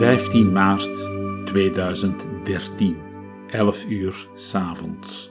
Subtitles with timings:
[0.00, 0.90] ...15 maart
[1.44, 2.96] 2013,
[3.50, 5.30] 11 uur s'avonds.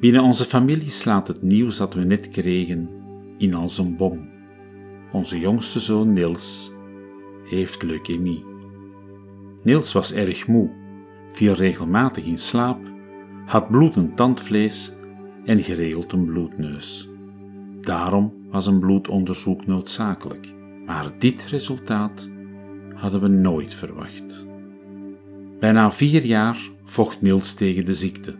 [0.00, 2.90] Binnen onze familie slaat het nieuws dat we net kregen
[3.38, 4.28] in als een bom.
[5.12, 6.72] Onze jongste zoon Niels
[7.44, 8.44] heeft leukemie.
[9.62, 10.70] Niels was erg moe,
[11.32, 12.80] viel regelmatig in slaap,
[13.46, 14.92] had bloedend tandvlees
[15.44, 17.08] en geregeld een bloedneus.
[17.80, 20.54] Daarom was een bloedonderzoek noodzakelijk,
[20.86, 22.30] maar dit resultaat
[23.00, 24.46] hadden we nooit verwacht.
[25.60, 28.34] Bijna vier jaar vocht Niels tegen de ziekte,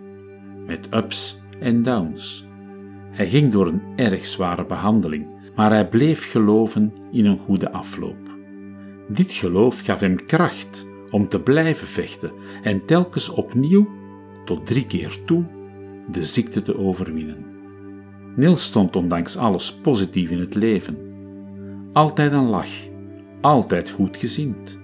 [0.66, 2.44] met ups en downs.
[3.10, 8.38] Hij ging door een erg zware behandeling, maar hij bleef geloven in een goede afloop.
[9.08, 12.30] Dit geloof gaf hem kracht om te blijven vechten
[12.62, 13.88] en telkens opnieuw,
[14.44, 15.44] tot drie keer toe,
[16.10, 17.44] de ziekte te overwinnen.
[18.36, 20.96] Niels stond ondanks alles positief in het leven.
[21.92, 22.89] Altijd een lach,
[23.40, 24.78] altijd goed gezind,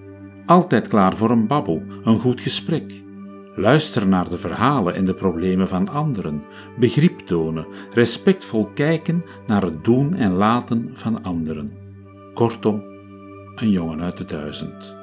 [0.45, 3.05] altijd klaar voor een babbel, een goed gesprek.
[3.55, 6.43] Luister naar de verhalen en de problemen van anderen,
[6.79, 11.71] begrip tonen, respectvol kijken naar het doen en laten van anderen.
[12.33, 12.83] Kortom,
[13.55, 14.97] een jongen uit de duizend.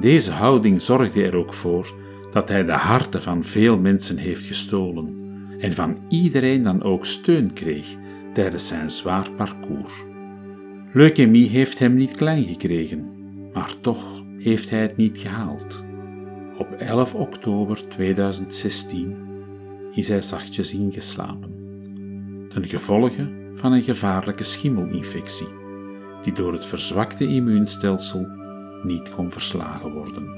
[0.00, 1.94] Deze houding zorgde er ook voor
[2.32, 5.14] dat hij de harten van veel mensen heeft gestolen
[5.58, 7.86] en van iedereen dan ook steun kreeg
[8.32, 10.04] tijdens zijn zwaar parcours.
[10.96, 13.10] Leukemie heeft hem niet klein gekregen,
[13.52, 15.84] maar toch heeft hij het niet gehaald.
[16.58, 19.16] Op 11 oktober 2016
[19.92, 21.50] is hij zachtjes ingeslapen,
[22.48, 25.48] ten gevolge van een gevaarlijke schimmelinfectie,
[26.22, 28.26] die door het verzwakte immuunstelsel
[28.82, 30.28] niet kon verslagen worden.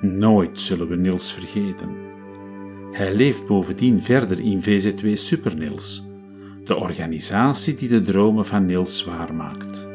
[0.00, 1.88] Nooit zullen we Niels vergeten.
[2.92, 6.07] Hij leeft bovendien verder in VZW Supernils,
[6.68, 9.88] de organisatie die de dromen van Niels maakt.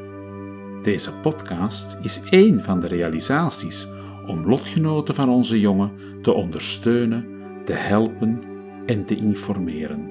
[0.82, 3.88] Deze podcast is één van de realisaties
[4.28, 5.92] om lotgenoten van onze jongen
[6.22, 7.26] te ondersteunen,
[7.66, 8.42] te helpen
[8.86, 10.10] en te informeren.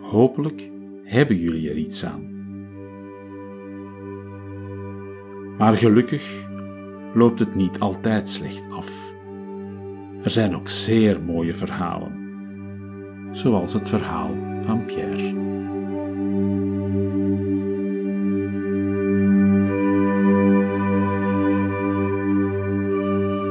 [0.00, 0.70] Hopelijk
[1.04, 2.28] hebben jullie er iets aan.
[5.58, 6.46] Maar gelukkig
[7.14, 8.90] loopt het niet altijd slecht af.
[10.22, 12.12] Er zijn ook zeer mooie verhalen,
[13.32, 15.49] zoals het verhaal van Pierre.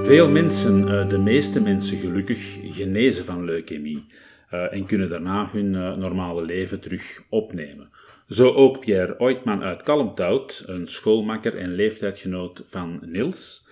[0.10, 4.06] Veel mensen, eh, de meeste mensen gelukkig, genezen van leukemie
[4.50, 7.90] eh, en kunnen daarna hun eh, normale leven terug opnemen.
[8.28, 13.68] Zo ook Pierre Oitman uit Kalmthout, een schoolmakker en leeftijdgenoot van Niels.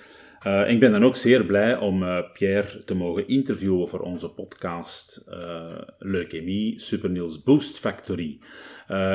[0.68, 5.28] ik ben dan ook zeer blij om Pierre te mogen interviewen voor onze podcast
[6.00, 8.40] Leukemie Super Niels Boost Factory.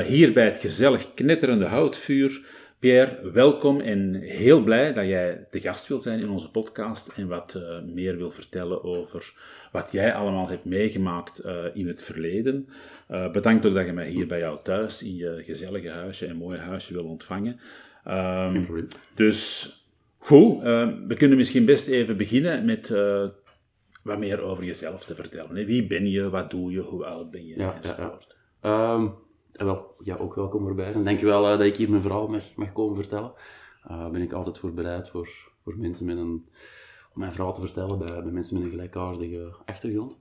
[0.07, 2.41] hier bij het gezellig knetterende houtvuur
[2.83, 7.29] Pierre, welkom en heel blij dat jij de gast wilt zijn in onze podcast en
[7.29, 9.35] wat uh, meer wil vertellen over
[9.73, 12.69] wat jij allemaal hebt meegemaakt uh, in het verleden.
[13.11, 16.37] Uh, bedankt ook dat je mij hier bij jou thuis in je gezellige huisje en
[16.37, 17.61] mooie huisje wil ontvangen.
[18.09, 19.71] Um, dus
[20.19, 20.63] goed,
[21.07, 22.89] we kunnen misschien best even beginnen met
[24.03, 25.57] wat meer over jezelf te vertellen.
[25.57, 25.65] Hè?
[25.65, 28.37] Wie ben je, wat doe je, hoe oud ben je ja, enzovoort.
[28.63, 29.15] Ja, um
[29.53, 30.93] wel, ja, ook welkom erbij.
[30.93, 33.33] En denk je wel uh, dat ik hier mijn verhaal mag, mag komen vertellen.
[33.91, 35.29] Uh, ben ik altijd voorbereid voor,
[35.63, 36.49] voor mensen met een,
[37.13, 40.19] om mijn verhaal te vertellen bij, mensen met een gelijkaardige achtergrond.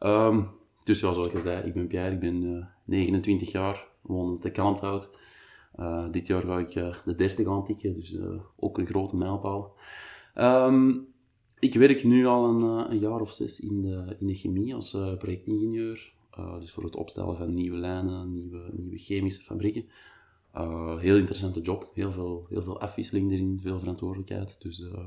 [0.00, 0.50] Um,
[0.84, 5.10] dus zoals ik zei, ik ben Pierre, ik ben uh, 29 jaar, woon te Kalmthout.
[6.10, 6.72] dit jaar ga ik
[7.04, 8.18] de 30 aantikken, dus
[8.56, 9.76] ook een grote mijlpaal.
[10.34, 11.06] Um,
[11.58, 14.90] ik werk nu al een, een, jaar of zes in de, in de chemie als
[15.18, 16.12] projectingenieur.
[16.38, 19.88] Uh, dus voor het opstellen van nieuwe lijnen, nieuwe, nieuwe chemische fabrieken.
[20.56, 24.56] Uh, heel interessante job, heel veel, heel veel afwisseling erin, veel verantwoordelijkheid.
[24.58, 25.06] Dus uh,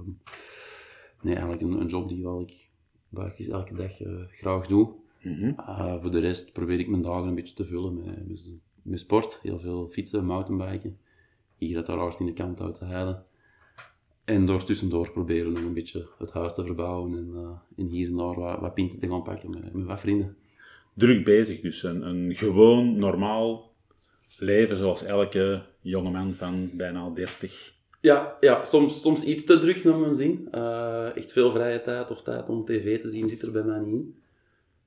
[1.22, 2.70] nee, eigenlijk een, een, job die wel ik,
[3.10, 4.94] waar ik elke dag uh, graag doe.
[5.22, 5.56] Mm -hmm.
[6.02, 8.52] voor de rest probeer ik mijn dagen een beetje te vullen met, met,
[8.82, 9.40] met sport.
[9.42, 10.98] Heel veel fietsen, mountainbiken.
[11.56, 13.26] Hier uiteraard in de kant uit te heiden.
[14.24, 18.16] En door tussendoor proberen om een beetje het huis te verbouwen en, en hier en
[18.16, 20.38] daar wat, wat pinten te gaan pakken met, met wat vrienden
[20.94, 21.62] druk bezig.
[21.62, 23.72] Dus een, een gewoon, normaal
[24.38, 27.74] leven zoals elke jongeman van bijna 30.
[28.02, 30.48] Ja, ja soms, soms iets te druk naar mijn zin.
[30.56, 33.80] Uh, echt veel vrije tijd of tijd om tv te zien zit er bij mij
[33.80, 34.16] niet in.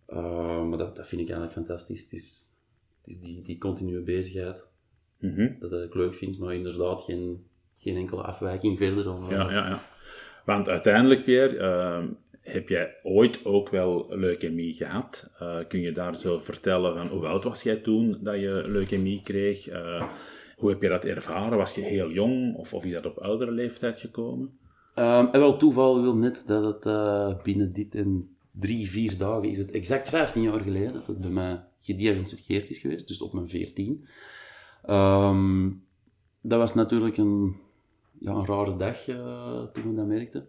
[0.08, 2.02] Uh, maar dat, dat vind ik eigenlijk fantastisch.
[2.02, 2.56] Het is,
[3.02, 4.66] het is die, die continue bezigheid.
[5.18, 5.56] Mm -hmm.
[5.60, 7.46] Dat ik leuk vind, maar inderdaad geen,
[7.78, 9.12] geen enkele afwijking verder.
[9.12, 9.86] Of, ja, ja, ja.
[10.44, 12.10] Want uiteindelijk, Pierre, uh,
[12.44, 15.30] heb jij ooit ook wel leukemie gehad?
[15.42, 19.22] Uh, kun je daar zo vertellen van hoe oud was jij toen dat je leukemie
[19.22, 19.72] kreeg?
[19.72, 20.08] Uh,
[20.56, 21.58] hoe heb je dat ervaren?
[21.58, 24.58] Was je heel jong of, of is dat op oudere leeftijd gekomen?
[24.94, 29.48] Um, en wel toeval wil net dat het uh, binnen dit en drie, vier dagen
[29.48, 33.32] is het exact 15 jaar geleden dat het bij mij gediagnosticeerd is geweest, dus op
[33.32, 34.06] mijn 14.
[34.88, 35.84] Um,
[36.40, 37.56] dat was natuurlijk een,
[38.18, 39.04] ja, een rare dag
[39.72, 40.48] toen we dat merkten.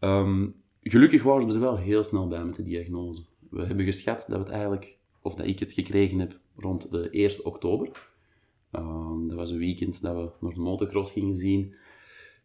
[0.00, 3.22] Um, gelukkig waren we er wel heel snel bij met de diagnose.
[3.50, 7.10] We hebben geschat dat we het eigenlijk, of dat ik het gekregen heb rond de
[7.10, 8.08] 1 oktober.
[8.72, 11.74] Um, dat was een weekend dat we nog de motocross gingen zien.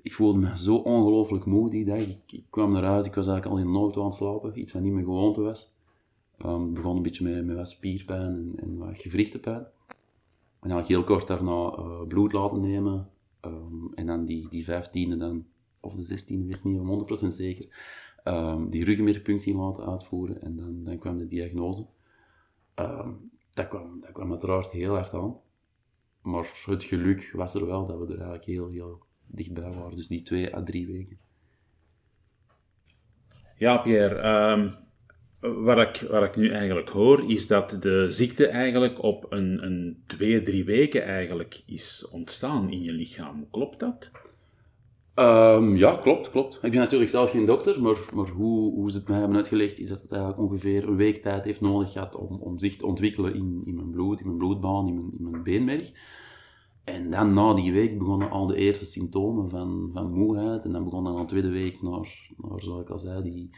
[0.01, 2.01] Ik voelde me zo ongelooflijk moe die dag.
[2.01, 4.59] Ik, ik, kwam naar huis, ik was eigenlijk al in de auto aan het slapen,
[4.59, 5.73] iets wat niet mijn gewoonte was.
[6.45, 9.67] Um, ik begon een beetje met, met wat spierpijn en, en wat gewrichtenpijn.
[10.59, 13.09] En eigenlijk heel kort daarna uh, bloed laten nemen.
[13.45, 15.45] Um, en dan die, die vijftiende dan,
[15.79, 17.67] of de zestiende, weet niet, om 100% zeker.
[18.29, 20.41] Um, die ruggenmergpunctie laten uitvoeren.
[20.41, 21.85] En dan, kwam de diagnose.
[23.51, 25.37] dat, kwam, dat kwam uiteraard heel hard aan.
[26.21, 29.95] Maar het geluk was er wel dat we er eigenlijk heel, heel dichtbij waren.
[29.95, 31.17] Dus die twee à drie weken.
[33.57, 34.51] Ja, Pierre.
[34.51, 34.71] Um,
[35.39, 40.03] wat, ik, wat ik nu eigenlijk hoor, is dat de ziekte eigenlijk op een, een
[40.07, 43.49] twee, drie weken eigenlijk is ontstaan in je lichaam.
[43.51, 44.11] Klopt dat?
[45.19, 46.55] Um, ja, klopt, klopt.
[46.61, 49.79] Ik ben natuurlijk zelf geen dokter, maar, maar hoe, hoe ze het mij hebben uitgelegd,
[49.79, 52.85] is dat het eigenlijk ongeveer een week tijd heeft nodig gehad om, om zich te
[52.85, 55.91] ontwikkelen in, in mijn bloed, in mijn bloedbaan, in mijn, in mijn beenmerg.
[56.83, 60.63] En dan na die week begonnen al de eerste symptomen van, van moeheid.
[60.63, 63.49] En dan begon dan de tweede week naar, naar, zoals ik al zei, die,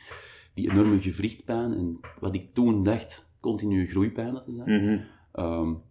[0.53, 1.73] die enorme gewrichtpijn.
[1.73, 4.81] En wat ik toen dacht, continue groeipijn te zijn.
[4.81, 5.81] Mm -hmm.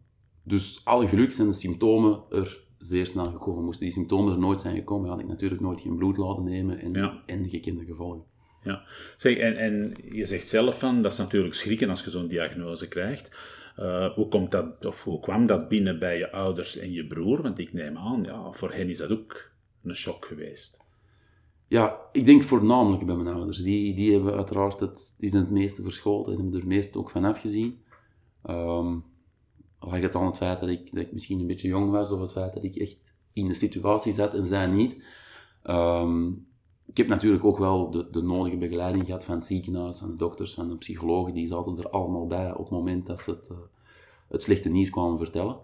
[0.43, 3.65] dus alle geluk zijn de symptomen er zeer snel gekomen.
[3.65, 6.79] Moesten die symptomen er nooit zijn gekomen, had ik natuurlijk nooit geen bloed laten nemen
[6.79, 7.23] en, ja.
[7.27, 8.23] gekende gevolgen.
[8.63, 8.83] Ja,
[9.17, 12.89] zeg, en, en je zegt zelf van, dat is natuurlijk schrikken als je zo'n diagnose
[12.89, 13.59] krijgt.
[13.79, 17.43] Uh, hoe, komt dat, of hoe kwam dat binnen bij je ouders en je broer?
[17.43, 19.51] Want ik neem aan, ja, voor hen is dat ook
[19.83, 20.85] een shock geweest.
[21.69, 23.63] Ja, ik denk voornamelijk bij mijn ouders.
[23.63, 26.99] Die, die hebben uiteraard het, die zijn het meeste verschoten en hebben er het meeste
[26.99, 27.83] ook van afgezien.
[28.49, 29.05] Um,
[29.81, 32.21] lag het aan het feit dat ik, dat ik misschien een beetje jong was, of
[32.21, 32.99] het feit dat ik echt
[33.33, 35.03] in de situatie zat en zij niet.
[35.65, 36.49] Um,
[36.87, 40.17] ik heb natuurlijk ook wel de, de nodige begeleiding gehad van het ziekenhuis, van de
[40.17, 41.35] dokters, van de psychologen.
[41.35, 43.59] Die zaten er allemaal bij op het moment dat ze het, uh,
[44.29, 45.59] het slechte nieuws kwamen vertellen.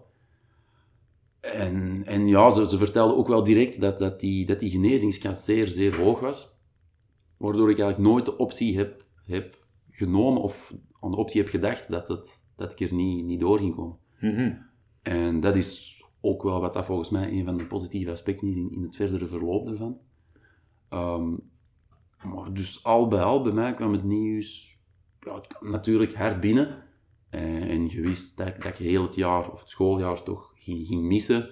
[1.39, 5.45] En, en ja, ze, ze vertelden ook wel direct dat, dat, die, dat die genezingskans
[5.45, 6.55] zeer, zeer hoog was.
[7.37, 11.91] Waardoor ik eigenlijk nooit de optie heb, heb genomen of aan de optie heb gedacht
[11.91, 13.97] dat, het, dat ik er niet, niet door ging komen.
[14.19, 14.65] Mm
[15.01, 18.55] En dat is ook wel wat dat volgens mij een van de positieve aspecten is
[18.55, 19.97] in, het verdere verloop ervan.
[20.89, 21.39] Um,
[22.23, 24.79] maar dus al bij al, bij mij kwam het nieuws
[25.19, 26.83] ja, natuurlijk hard binnen.
[27.29, 31.01] En, en je wist dat, dat je heel het jaar, of het schooljaar toch, ging,
[31.01, 31.49] missen.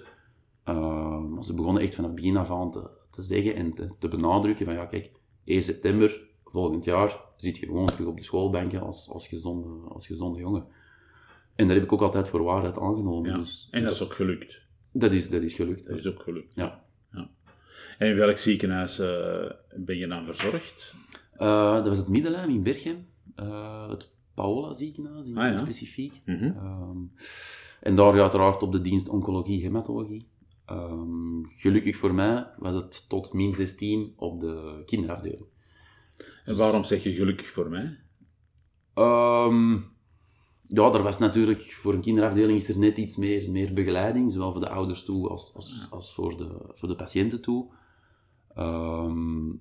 [0.68, 4.08] Uh, maar ze begonnen echt vanaf begin af aan te, te zeggen en te, te,
[4.08, 5.10] benadrukken van ja, kijk,
[5.44, 10.06] 1 september volgend jaar zit je gewoon terug op de schoolbanken als, als, gezonde, als
[10.06, 10.66] gezonde jongen.
[11.56, 13.30] En dat heb ik ook altijd voor waarheid aangenomen.
[13.30, 13.36] Ja.
[13.36, 14.66] Dus, en dat is ook gelukt.
[14.92, 15.88] Dat is, dat is gelukt.
[15.88, 16.54] Dat is ook gelukt.
[16.54, 16.84] Ja.
[17.12, 17.30] ja.
[17.98, 20.94] En in welk ziekenhuis uh, ben je dan verzorgd?
[21.38, 23.06] Uh, dat was het Middelheim in Berchem.
[23.36, 25.56] Uh, het Paola ziekenhuis in ah, ja.
[25.56, 26.22] specifiek.
[26.24, 26.56] Mm -hmm.
[26.56, 27.12] um,
[27.80, 30.28] en daar uiteraard op de dienst oncologie hematologie.
[30.70, 35.44] Um, gelukkig voor mij was het tot min 16 op de kinderafdeling.
[36.44, 37.98] En waarom zeg je gelukkig voor mij?
[38.94, 39.95] Um,
[40.68, 44.52] ja, er was natuurlijk, voor een kinderafdeling is er net iets meer, meer begeleiding, zowel
[44.52, 47.72] voor de ouders toe als, als, als voor, de, voor de patiënten toe.
[48.58, 49.60] Um,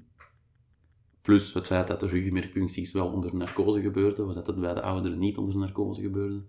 [1.22, 5.20] plus het feit dat de ruggenmergpuncties wel onder narcose gebeurde, wat dat bij de ouderen
[5.20, 6.44] niet onder narcose gebeurde.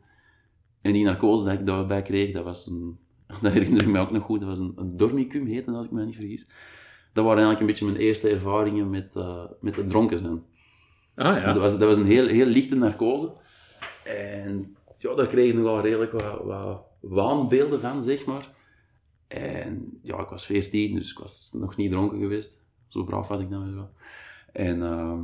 [0.80, 2.98] En die narcose dat ik daarbij kreeg, dat was een,
[3.42, 5.92] dat herinner ik me ook nog goed, dat was een, een dormicum heette, als ik
[5.92, 6.46] me niet vergis.
[7.12, 10.42] Dat waren eigenlijk een beetje mijn eerste ervaringen met, uh, met het dronken zijn.
[11.14, 11.34] Ah, ja.
[11.34, 13.32] Dus dat, was, dat was een heel, heel lichte narcose.
[14.06, 18.54] En ja, daar kreeg ik nog wel redelijk wat, wat waanbeelden van, zeg maar.
[19.28, 22.64] En ja, ik was 14, dus ik was nog niet dronken geweest.
[22.88, 23.90] Zo braaf was ik dan weer wel.
[24.52, 25.18] En uh,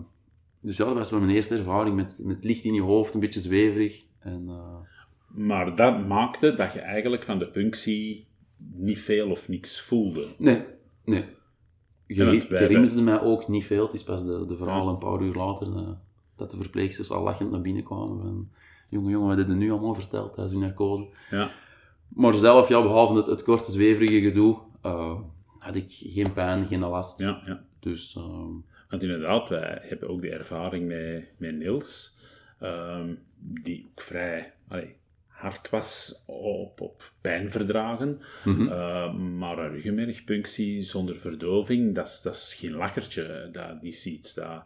[0.60, 3.20] dus ja, dat was wel mijn eerste ervaring met, met licht in je hoofd, een
[3.20, 4.04] beetje zweverig.
[4.18, 4.76] En, uh...
[5.26, 8.26] Maar dat maakte dat je eigenlijk van de punctie
[8.74, 10.28] niet veel of niks voelde.
[10.38, 10.64] Nee,
[11.04, 11.24] nee.
[12.06, 13.84] Je, herinnerde mij ook niet veel.
[13.84, 15.90] Het is pas de, de verhaal een paar uur later eh,
[16.36, 18.20] dat de verpleegsters al lachend naar binnen kwamen.
[18.20, 18.50] Van,
[18.92, 21.06] jongen, jongen, wat heb je nu allemaal verteld tijdens uw narcose?
[21.30, 21.50] Ja,
[22.08, 25.20] Maar zelf, ja, behalve het, het korte zweverige gedoe, eh,
[25.58, 27.18] had ik geen pijn, geen last.
[27.18, 27.62] ja, ja.
[27.80, 28.52] Dus ehm,
[28.88, 32.18] Want inderdaad, wij hebben ook de ervaring met, met Niels,
[32.60, 34.96] ehm, die ook vrij allee,
[35.26, 38.20] hard was op, op pijnverdragen.
[38.44, 38.62] mhm.
[38.62, 43.48] Uh, maar een ruggenmergpunctie zonder verdoving, dat is, dat is geen lachertje.
[43.52, 44.62] Dat is iets dat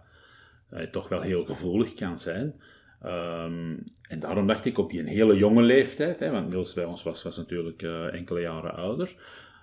[0.68, 2.60] eh, toch wel heel gevoelig kan zijn.
[3.02, 3.74] Ehm,
[4.08, 7.22] en daarom dacht ik op die hele jonge leeftijd, hè, want Niels bij ons was,
[7.22, 9.14] was natuurlijk eh, enkele jaren ouder,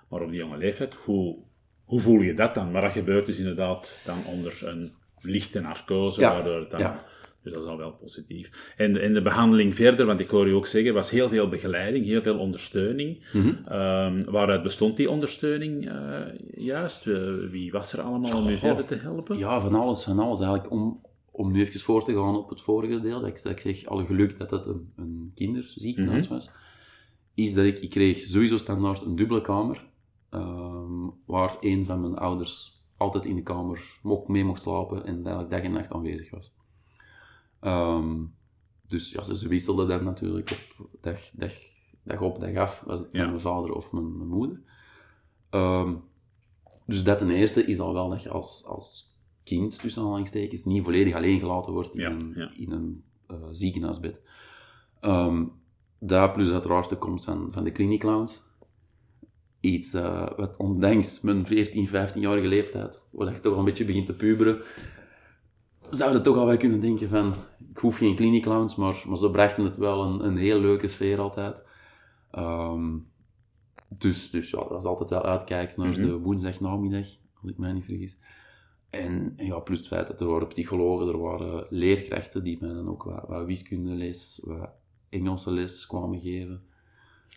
[0.08, 1.36] maar op die jonge leeftijd, hoe,
[1.84, 2.70] hoe voel je dat dan?
[2.70, 6.80] Maar dat gebeurt dus inderdaad dan onder een lichte narcose, Ja, waardoor het dan...
[6.80, 7.04] ja.
[7.42, 8.72] Dus dat is al wel positief.
[8.76, 11.48] En, de- en de behandeling verder, want ik hoor u ook zeggen, was heel veel
[11.48, 13.24] begeleiding, heel veel ondersteuning.
[13.68, 16.20] Ehm, waaruit bestond die ondersteuning eh,
[16.56, 17.06] juist?
[17.06, 19.38] Eh, wie was er allemaal om u verder te helpen?
[19.38, 20.70] Ja, van alles, van alles eigenlijk.
[20.70, 21.00] Om,
[21.36, 23.84] om nu even voor te gaan op het vorige deel, dat ik, dat ik zeg,
[23.86, 26.50] alle geluk dat het een, een kinderziekenhuis was,
[27.34, 29.88] is dat ik, ik kreeg sowieso standaard een dubbele kamer,
[30.30, 35.50] ehm, waar een van mijn ouders altijd in de kamer mee mocht slapen en eigenlijk
[35.50, 36.54] dag en nacht aanwezig was.
[37.60, 38.22] Ehm,
[38.86, 41.52] dus ja, ze, ze wisselden dan natuurlijk op dag, dag,
[42.02, 43.26] dag op, dag af, was het Ja.
[43.26, 44.60] mijn vader of mijn, mijn moeder.
[45.50, 45.94] Ehm,
[46.86, 49.13] dus dat ten eerste is al wel dat je als, als
[49.44, 52.50] kind, tussen aanhalingstekens, niet volledig alleen gelaten wordt in Ja, een, ja.
[52.56, 54.20] in een eh, ziekenhuisbed.
[55.00, 55.44] Ehm
[55.98, 58.28] daar plus uiteraard de komst van, van de klinieklounge.
[59.60, 64.06] Iets eh, wat ondanks mijn 14, 15-jarige leeftijd, waar ik toch al een beetje begint
[64.06, 64.62] te puberen,
[65.90, 67.34] zou je toch al wel kunnen denken van,
[67.70, 71.20] ik hoef geen klinieklounge, maar, maar ze brachten het wel een, een heel leuke sfeer
[71.20, 71.56] altijd.
[72.30, 72.96] Ehm,
[73.88, 76.02] dus, dus ja, dat was altijd wel uitkijken naar Mhm.
[76.02, 77.06] de woensdagnamiddag,
[77.42, 78.18] als ik mij niet vergis.
[78.94, 82.72] En, en ja, plus het feit dat er waren psychologen, er waren leerkrachten die mij
[82.72, 84.68] dan ook wat, wat wiskundeles, wat
[85.08, 86.62] Engelse les kwamen geven.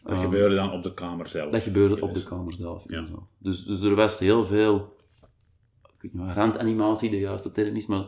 [0.04, 1.52] Dat Ehm, gebeurde dan op de kamer zelf.
[1.52, 2.84] dat gebeurde op de kamer zelf.
[2.88, 3.08] Ja.
[3.38, 4.96] Dus, dus er was heel veel,
[5.96, 8.06] ik weet niet of randanimatie de juiste term is, maar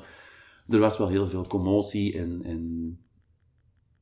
[0.70, 3.00] er was wel heel veel commotie en, en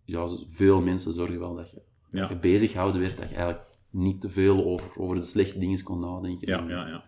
[0.04, 2.20] ja, veel mensen zorgen wel dat je, Ja.
[2.20, 5.60] dat je bezig gehouden werd, dat je eigenlijk niet te veel over, over de slechte
[5.60, 6.48] dingen kon nadenken.
[6.48, 7.04] Ja, ja, ja.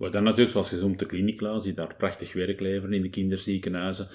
[0.00, 4.08] Wat dan natuurlijk, zoals gezegd, de kliniekluis, die daar prachtig werk leveren in de kinderziekenhuizen.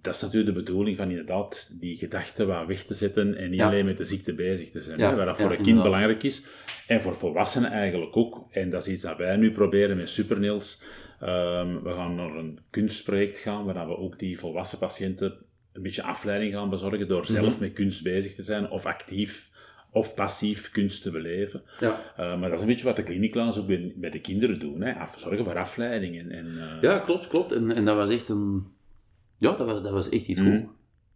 [0.00, 3.58] Dat is natuurlijk de bedoeling van inderdaad die gedachten wat weg te zetten en niet
[3.58, 3.66] Ja.
[3.66, 4.98] alleen met de ziekte bezig te zijn.
[4.98, 5.92] Ja, hè, waar dat ja, voor een kind inderdaad.
[5.92, 6.42] belangrijk is.
[6.86, 8.46] En voor volwassenen eigenlijk ook.
[8.50, 10.82] En dat is iets dat wij nu proberen met Supernils.
[11.20, 15.34] Ehm, we gaan naar een kunstproject gaan, waar we ook die volwassen patiënten
[15.72, 17.60] een beetje afleiding gaan bezorgen door zelf Mhm.
[17.60, 19.48] met kunst bezig te zijn, of actief
[19.92, 21.62] of passief kunst te beleven.
[21.80, 22.00] Ja.
[22.18, 24.80] Uh, maar dat is een beetje wat de kliniekklaas ook bij, bij de kinderen doen.
[24.80, 24.92] Hè?
[24.94, 26.18] Af, zorgen voor afleiding.
[26.18, 27.52] En, en, uh, Ja, klopt, klopt.
[27.52, 28.66] En, en dat was echt een...
[29.38, 30.50] Ja, dat was, dat was echt iets Mhm.
[30.60, 30.68] goed.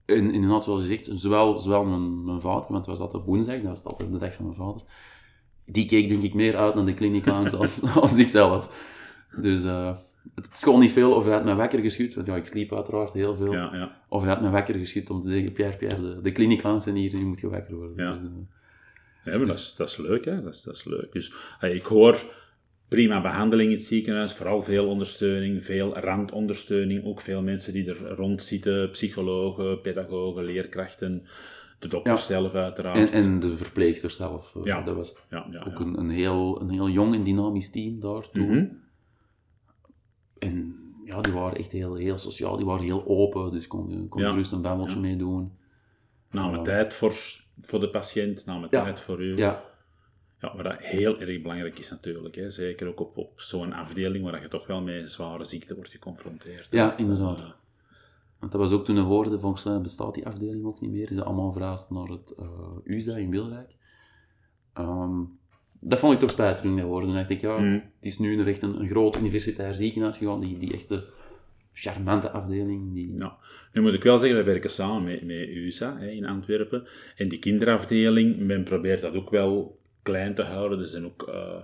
[0.05, 3.57] En inderdaad, zoals je zegt, zowel, zowel mijn, mijn vader, want het was altijd woensdag,
[3.57, 4.83] dat was altijd de dag van mijn vader,
[5.67, 8.93] die keek denk ik meer uit naar de kliniek aan als, als ik zelf.
[9.41, 9.97] Dus eh,
[10.35, 13.13] het gewoon niet veel of hij had mij wakker geschud, want ja, ik sliep uiteraard
[13.13, 13.53] heel veel.
[13.53, 13.97] ja, ja.
[14.09, 16.87] Of hij had mij wakker geschud om te zeggen, Pierre, Pierre, de, de kliniek langs
[16.87, 18.05] en hier, nu moet je wakker worden.
[18.05, 18.17] Ja.
[18.17, 18.31] Dus,
[19.25, 20.43] dat is, dat is leuk, hè?
[20.43, 21.13] Dat is, dat is leuk.
[21.13, 22.23] Dus hey, ik hoor
[22.89, 28.09] prima behandeling in het ziekenhuis, vooral veel ondersteuning, veel randondersteuning, ook veel mensen die er
[28.15, 31.27] rond zitten, psychologen, pedagogen, leerkrachten,
[31.79, 32.19] de dokter Ja.
[32.19, 33.11] zelf uiteraard.
[33.13, 34.83] en, en de verpleegster zelf, eh, Ja.
[34.83, 38.31] dat was ja, ja, ook een, een, heel, een heel jong en dynamisch team daar
[38.31, 38.47] toen.
[38.51, 38.67] Mhm.
[40.39, 44.23] En ja, die waren echt heel, heel sociaal, die waren heel open, dus kon, kon
[44.23, 44.31] Ja.
[44.31, 45.01] gerust een babbeltje Ja.
[45.01, 45.53] meedoen.
[46.31, 46.63] Namen Ja.
[46.65, 47.15] tijd voor,
[47.63, 48.83] voor de patiënt, namen Ja.
[48.83, 49.37] tijd voor u.
[49.37, 49.65] Ja,
[50.41, 52.35] Ja, wat dat heel erg belangrijk is natuurlijk.
[52.35, 52.51] Hè.
[52.51, 56.67] Zeker ook op, op zo'n afdeling waar je toch wel met zware ziekte wordt geconfronteerd.
[56.71, 57.45] Ja, inderdaad.
[58.39, 61.11] Want dat was ook toen we hoorden, volgens mij bestaat die afdeling ook niet meer,
[61.11, 62.47] is dat allemaal verhuisd naar het eh
[62.85, 63.75] UZA in Wilrijk.
[64.73, 65.21] Ehm,
[65.81, 67.25] dat vond ik toch spijtig toen ik dat hoorde.
[67.29, 67.73] Ik, ja, Mm.
[67.75, 71.05] het is nu een, echt een, een groot universitair ziekenhuis gegaan, die, die echte
[71.75, 72.95] charmante afdeling.
[72.95, 73.13] Die...
[73.13, 73.33] Nou,
[73.73, 76.87] nu moet ik wel zeggen, we werken samen met, met USA hè, in Antwerpen.
[77.17, 80.81] En die kinderafdeling, men probeert dat ook wel klein te houden.
[80.81, 81.57] Er zijn ook eh,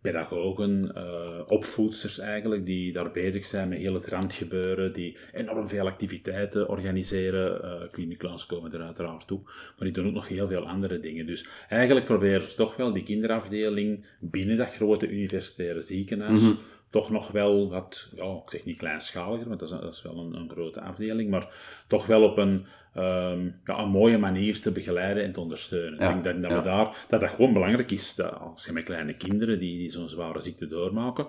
[0.00, 5.86] pedagogen, eh, opvoedsters eigenlijk, die daar bezig zijn met heel het randgebeuren, die enorm veel
[5.86, 7.60] activiteiten organiseren.
[7.98, 11.26] Uh, komen er uiteraard toe, maar die doen ook nog heel veel andere dingen.
[11.26, 16.52] Dus eigenlijk proberen ze toch wel die kinderafdeling binnen dat grote universitaire ziekenhuis Mhm.
[16.90, 20.18] Toch nog wel wat, ja, ik zeg niet kleinschaliger, want dat is, dat is wel
[20.18, 21.54] een, een, grote afdeling, maar
[21.88, 25.92] toch wel op een, ehm, ja, een mooie manier te begeleiden en te ondersteunen.
[25.92, 28.84] ik denk dat, dat, we daar, dat dat gewoon belangrijk is, dat als je met
[28.84, 31.26] kleine kinderen die, die zo'n zware ziekte doormaken,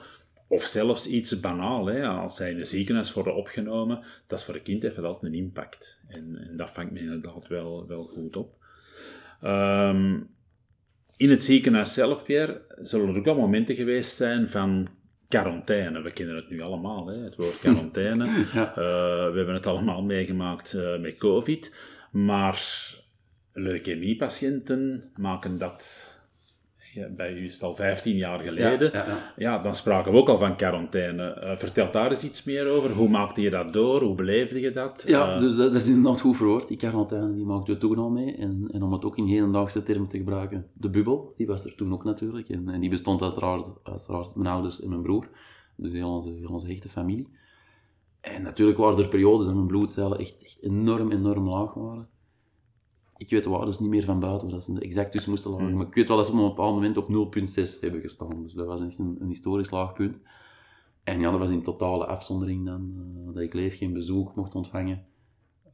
[0.48, 4.56] of zelfs iets banaal, hè, als zij in een ziekenhuis worden opgenomen, dat is voor
[4.56, 6.02] een kind heeft altijd een impact.
[6.08, 8.56] En, en dat vangt me inderdaad wel, wel goed op.
[9.42, 10.20] Ehm,
[11.18, 14.88] in het ziekenhuis zelf, Pierre, zullen er ook wel momenten geweest zijn van
[15.28, 16.02] quarantaine.
[16.02, 18.26] We kennen het nu allemaal, hè, het woord quarantaine.
[18.54, 18.70] Ja.
[18.70, 18.76] Uh,
[19.32, 21.76] we hebben het allemaal meegemaakt uh, met COVID.
[22.12, 22.62] Maar
[23.54, 26.16] leukemiepatiënten maken dat
[27.16, 28.89] bij u is het al 15 jaar geleden.
[28.94, 29.60] Ja, ja, ja.
[29.60, 31.42] dan spraken we ook al van quarantaine.
[31.44, 32.92] Uh, vertel daar eens iets meer over.
[32.92, 34.01] Hoe maakte je dat door?
[34.01, 35.04] Hoe beleefde je dat?
[35.08, 36.68] Ja, uh, dus dat, is inderdaad goed verwoord.
[36.68, 38.36] Die quarantaine die maakte we toen al mee.
[38.36, 41.75] En, en om het ook in hedendaagse termen te gebruiken, de bubbel, die was er
[41.75, 42.50] toen ook natuurlijk.
[42.50, 45.30] En, en die bestond uiteraard, uiteraard mijn ouders en mijn broer.
[45.75, 47.27] Dus heel onze, heel onze hechte familie.
[48.22, 52.08] En natuurlijk waren er periodes dat mijn bloedcellen echt, echt enorm, enorm laag waren
[53.18, 55.68] ik weet de waardes niet meer van buiten, dat ze exact tussen moesten lagen.
[55.68, 55.78] Hmm.
[55.78, 58.44] Maar ik weet wel dat ze op een bepaald moment op 0,6 hebben gestaan.
[58.44, 60.20] Dus dat was echt een, een, historisch laag punt.
[61.04, 64.56] En ja, dat was in totale afzondering dan, uh, dat ik leef geen bezoek mocht
[64.56, 65.06] ontvangen.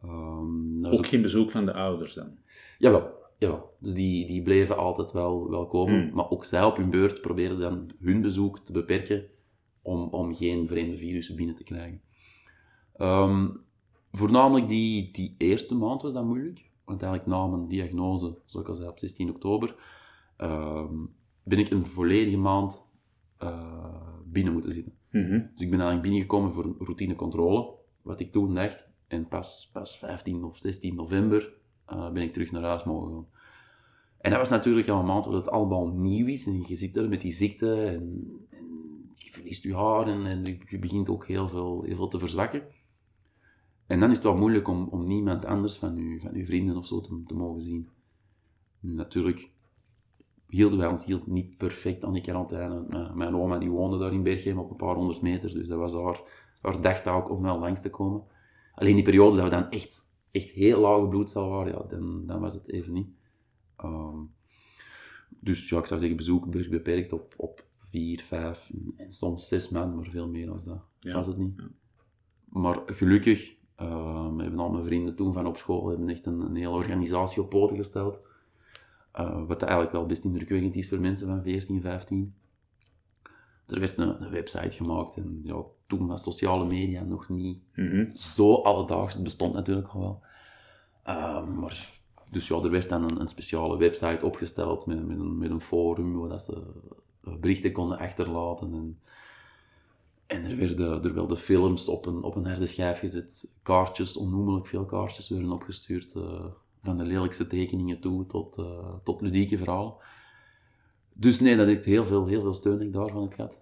[0.06, 2.38] Um, ook, ook, geen bezoek van de ouders dan?
[2.78, 3.76] Jawel, jawel.
[3.80, 6.02] Dus die, die bleven altijd wel, wel komen.
[6.02, 6.16] Hmm.
[6.16, 9.26] Maar ook zij op hun beurt probeerden dan hun bezoek te beperken
[9.82, 12.02] om, om geen vreemde virussen binnen te krijgen.
[12.98, 13.62] Um,
[14.12, 18.76] voornamelijk die, die eerste maand was dat moeilijk uiteindelijk na mijn diagnose, zoals ik al
[18.76, 19.76] zei, op 16 oktober,
[20.38, 20.96] ehm,
[21.44, 22.86] ben ik een volledige maand
[23.44, 24.94] uh, binnen moeten zitten.
[25.12, 25.32] Mhm.
[25.32, 28.88] Dus ik ben eigenlijk binnengekomen voor routinecontrole, wat ik toen dacht.
[29.08, 31.54] En pas, pas 15 of 16 november
[31.90, 33.28] uh, ben ik terug naar huis mogen gaan.
[34.18, 36.46] En dat was natuurlijk al een maand waar het allemaal nieuw is.
[36.46, 38.66] En je zit er met die ziekte en, en
[39.14, 42.64] je verliest je haar en, en, je begint ook heel veel, heel veel te verzwakken.
[43.88, 46.78] En dan is het wel moeilijk om, om niemand anders van uw, van uw vrienden
[46.78, 47.90] of zo te, te mogen zien.
[48.80, 49.52] natuurlijk
[50.48, 53.12] hielden wij ons hield niet perfect aan die quarantaine.
[53.14, 55.94] Mijn oma die woonde daar in Bergheim op een paar honderd meter, dus dat was
[55.94, 56.22] haar,
[56.62, 58.24] haar dagtaak om wel langs te komen.
[58.76, 62.40] Alleen die periode dat we dan echt, echt heel lage bloedcel waren, ja, dan, dan
[62.40, 63.08] was het even niet.
[63.76, 64.18] Ehm,
[65.30, 69.96] dus ja, ik zou zeggen, bezoek beperkt op, op vier, vijf en soms zes maanden,
[69.96, 71.62] maar veel meer dan dat was het niet.
[72.50, 76.40] Maar gelukkig Uh, we hebben al mijn vrienden toen van op school hebben echt een,
[76.40, 78.18] een hele organisatie op poten gesteld.
[79.20, 82.34] Uh, wat eigenlijk wel best indrukwekkend is voor mensen van 14, 15.
[83.68, 88.12] Er werd een, een website gemaakt en ja, toen was sociale media nog niet mm
[88.16, 89.14] zo alledaags.
[89.14, 90.22] Het bestond natuurlijk al wel.
[91.08, 95.38] Uh, maar, dus ja, er werd dan een, een speciale website opgesteld met, met, een,
[95.38, 96.64] met een forum waar dat ze
[97.22, 98.74] berichten konden achterlaten.
[98.74, 99.00] En,
[100.34, 104.68] en er werden, er werden films op een, op een harde schijf gezet, kaartjes, onnoemelijk
[104.68, 106.46] veel kaartjes werden opgestuurd, uh,
[106.84, 108.66] van de lelijkste tekeningen toe tot, uh,
[109.04, 109.94] tot ludieke verhalen.
[111.14, 113.54] Dus nee, dat heeft heel veel, heel veel steun ik daarvan heb gehad.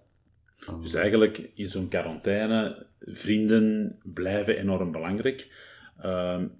[0.82, 5.50] Dus eigenlijk in zo'n quarantaine, vrienden blijven enorm belangrijk.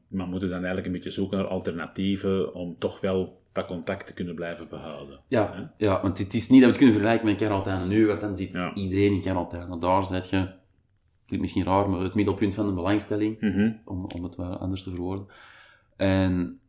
[0.08, 4.12] Maar moeten dan eigenlijk een beetje zoeken naar alternatieven om toch wel dat contact te
[4.12, 5.20] kunnen blijven behouden.
[5.28, 8.20] Ja, ja want het is niet dat we het kunnen vergelijken met quarantaine nu, want
[8.20, 9.78] dan zit iedereen in quarantaine.
[9.78, 10.36] Daar zet je,
[11.26, 13.72] klinkt misschien raar, maar het middelpunt van de belangstelling, mhm.
[13.84, 15.26] om, om het wel anders te verwoorden.
[15.96, 16.60] En,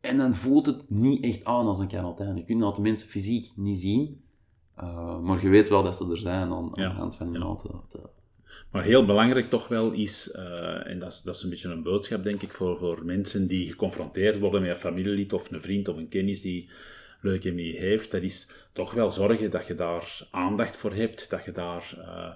[0.00, 2.36] en dan voelt het niet echt aan als een quarantaine.
[2.36, 4.22] Je kunt dat de mensen fysiek niet zien,
[4.80, 7.62] uh, maar je weet wel dat ze er zijn aan, aan de hand van iemand.
[7.92, 8.00] Ja.
[8.70, 11.82] Maar heel belangrijk toch wel is, uh, en dat is, dat is een beetje een
[11.82, 15.88] boodschap denk ik voor, voor mensen die geconfronteerd worden met een familielid of een vriend
[15.88, 16.68] of een kennis die
[17.20, 21.52] leukemie heeft, dat is toch wel zorgen dat je daar aandacht voor hebt, dat je
[21.52, 22.30] daar uh,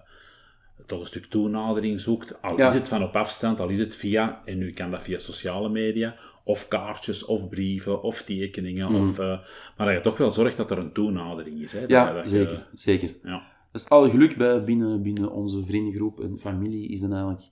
[0.86, 4.42] toch een stuk toenadering zoekt, al is het van op afstand, al is het via,
[4.44, 9.08] en nu kan dat via sociale media, of kaartjes, of brieven, of tekeningen, mm.
[9.08, 9.38] of, uh,
[9.76, 11.72] maar dat je toch wel zorgt dat er een toenadering is.
[11.72, 13.14] Hè, ja, dat zeker, zeker.
[13.22, 13.55] Ja.
[13.76, 17.50] Dus alle geluk bij, binnen, binnen onze vriendengroep en familie is er eigenlijk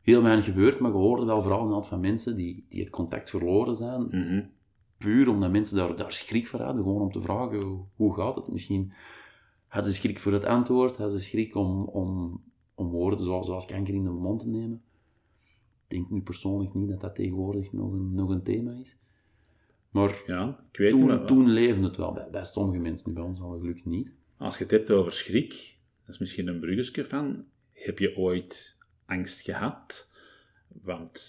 [0.00, 2.90] heel weinig gebeurd, maar we hoorden wel vooral een aantal van mensen die, die het
[2.90, 4.02] contact verloren zijn.
[4.02, 4.44] Mhm.
[4.98, 8.52] Puur omdat mensen daar, daar schrik voor hadden, gewoon om te vragen hoe gaat het.
[8.52, 8.92] Misschien
[9.66, 12.40] hadden ze schrik voor het antwoord, hadden ze schrik om, om,
[12.74, 14.82] om woorden zoals, zoals kanker in de mond te nemen.
[15.88, 18.96] Ik denk nu persoonlijk niet dat dat tegenwoordig nog een, nog een thema is.
[19.90, 23.40] Maar ja, ik weet toen, toen leefde het wel, bij, bij sommige mensen, bij ons
[23.40, 24.15] alle geluk niet.
[24.38, 28.78] Als je het hebt over schrik, dat is misschien een bruggetje van, heb je ooit
[29.06, 30.10] angst gehad?
[30.68, 31.20] Want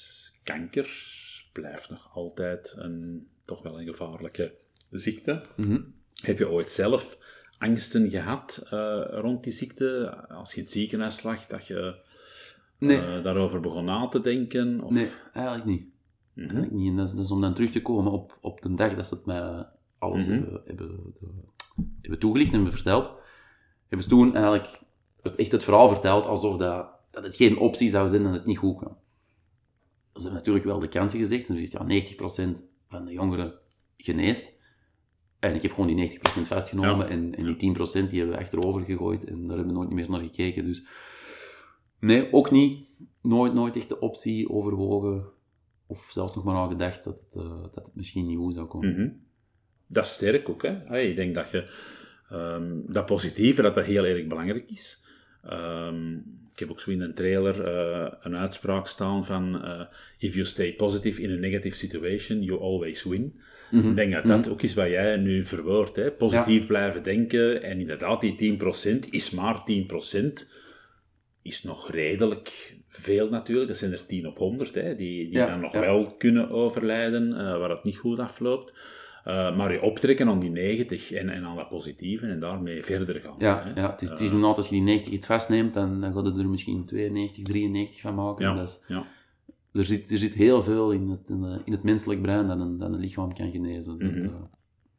[0.44, 1.16] kanker
[1.54, 4.56] blijft nog altijd een, toch wel een gevaarlijke
[4.90, 5.46] ziekte.
[5.56, 5.82] Mhm.
[6.22, 7.18] Heb je ooit zelf
[7.58, 10.16] angsten gehad uh, rond die ziekte?
[10.28, 12.06] Als je het ziekenhuis lag, dat je
[12.80, 12.98] Nee.
[12.98, 14.82] uh, daarover begon na te denken?
[14.82, 14.92] Of?
[14.92, 15.86] Nee, eigenlijk niet.
[16.36, 16.90] Eigenlijk niet.
[16.90, 19.06] En dat is, dat is om dan terug te komen op, op de dag dat
[19.06, 19.66] ze het mij
[19.98, 20.34] alles Mhm.
[20.34, 21.14] hebben, hebben,
[22.02, 23.12] hebben toegelicht en hebben verteld,
[23.88, 24.80] hebben ze toen eigenlijk
[25.22, 28.46] het, echt het verhaal verteld alsof dat, dat het geen optie zou zijn en het
[28.46, 28.98] niet goed kwam.
[30.14, 31.50] Ze hebben natuurlijk wel de kansen gezegd.
[31.50, 33.54] En ze zegt, ja, 90% van de jongeren
[33.98, 34.56] geneest.
[35.40, 37.12] En ik heb gewoon die 90% vastgenomen Ja.
[37.12, 40.10] en, en die 10% die hebben we achterover gegooid en daar hebben we nooit meer
[40.10, 40.66] naar gekeken.
[40.66, 40.88] Dus
[42.00, 42.88] nee, ook niet.
[43.22, 45.26] Nooit, nooit echt de optie overwogen
[45.88, 48.68] of zelfs nog maar aan gedacht dat het, eh, dat het misschien niet goed zou
[48.68, 48.92] komen.
[48.94, 49.10] Mhm.
[49.88, 50.64] Dat is sterk ook.
[50.64, 50.76] Hè?
[50.86, 51.64] Hey, ik denk dat je
[52.30, 55.04] ehm, dat positieve, dat dat heel erg belangrijk is.
[55.44, 56.14] Ehm,
[56.52, 59.82] ik heb ook zo in een trailer eh, een uitspraak staan van eh,
[60.18, 63.40] if you stay positive in a negative situation, you always win.
[63.72, 63.90] Mhm.
[63.90, 65.96] Ik denk dat dat ook is wat jij nu verwoordt.
[65.96, 66.12] Hè?
[66.12, 70.48] Positief blijven denken en inderdaad die 10% is maar 10%.
[71.42, 73.68] Is nog redelijk veel natuurlijk.
[73.68, 75.80] Dat zijn er 10 op 100 hè, die, die Ja, dan nog ja.
[75.80, 78.74] wel kunnen overlijden, eh, waar het niet goed afloopt.
[79.28, 83.20] Eh, maar je optrekken aan die 90 en, en aan dat positieve en daarmee verder
[83.20, 83.36] gaan.
[83.40, 83.82] Ja, hè.
[83.82, 86.26] ja het, is, het is inderdaad, als je die 90 het vastneemt, dan, dan gaat
[86.26, 88.46] er misschien 92, 93 van maken.
[88.46, 89.06] Ja, Dat is- ja.
[89.74, 92.60] er, zit, er zit heel veel in het, in, de- in het menselijk brein dat
[92.60, 94.00] een, dat een lichaam kan genezen.
[94.00, 94.30] Dat, eh,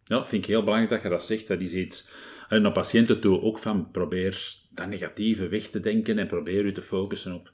[0.05, 1.49] Ja, vind ik heel belangrijk dat je dat zegt.
[1.49, 2.11] Dat is iets,
[2.49, 6.83] naar patiënten toe ook van, probeer dat negatieve weg te denken en probeer je te
[6.83, 7.53] focussen op,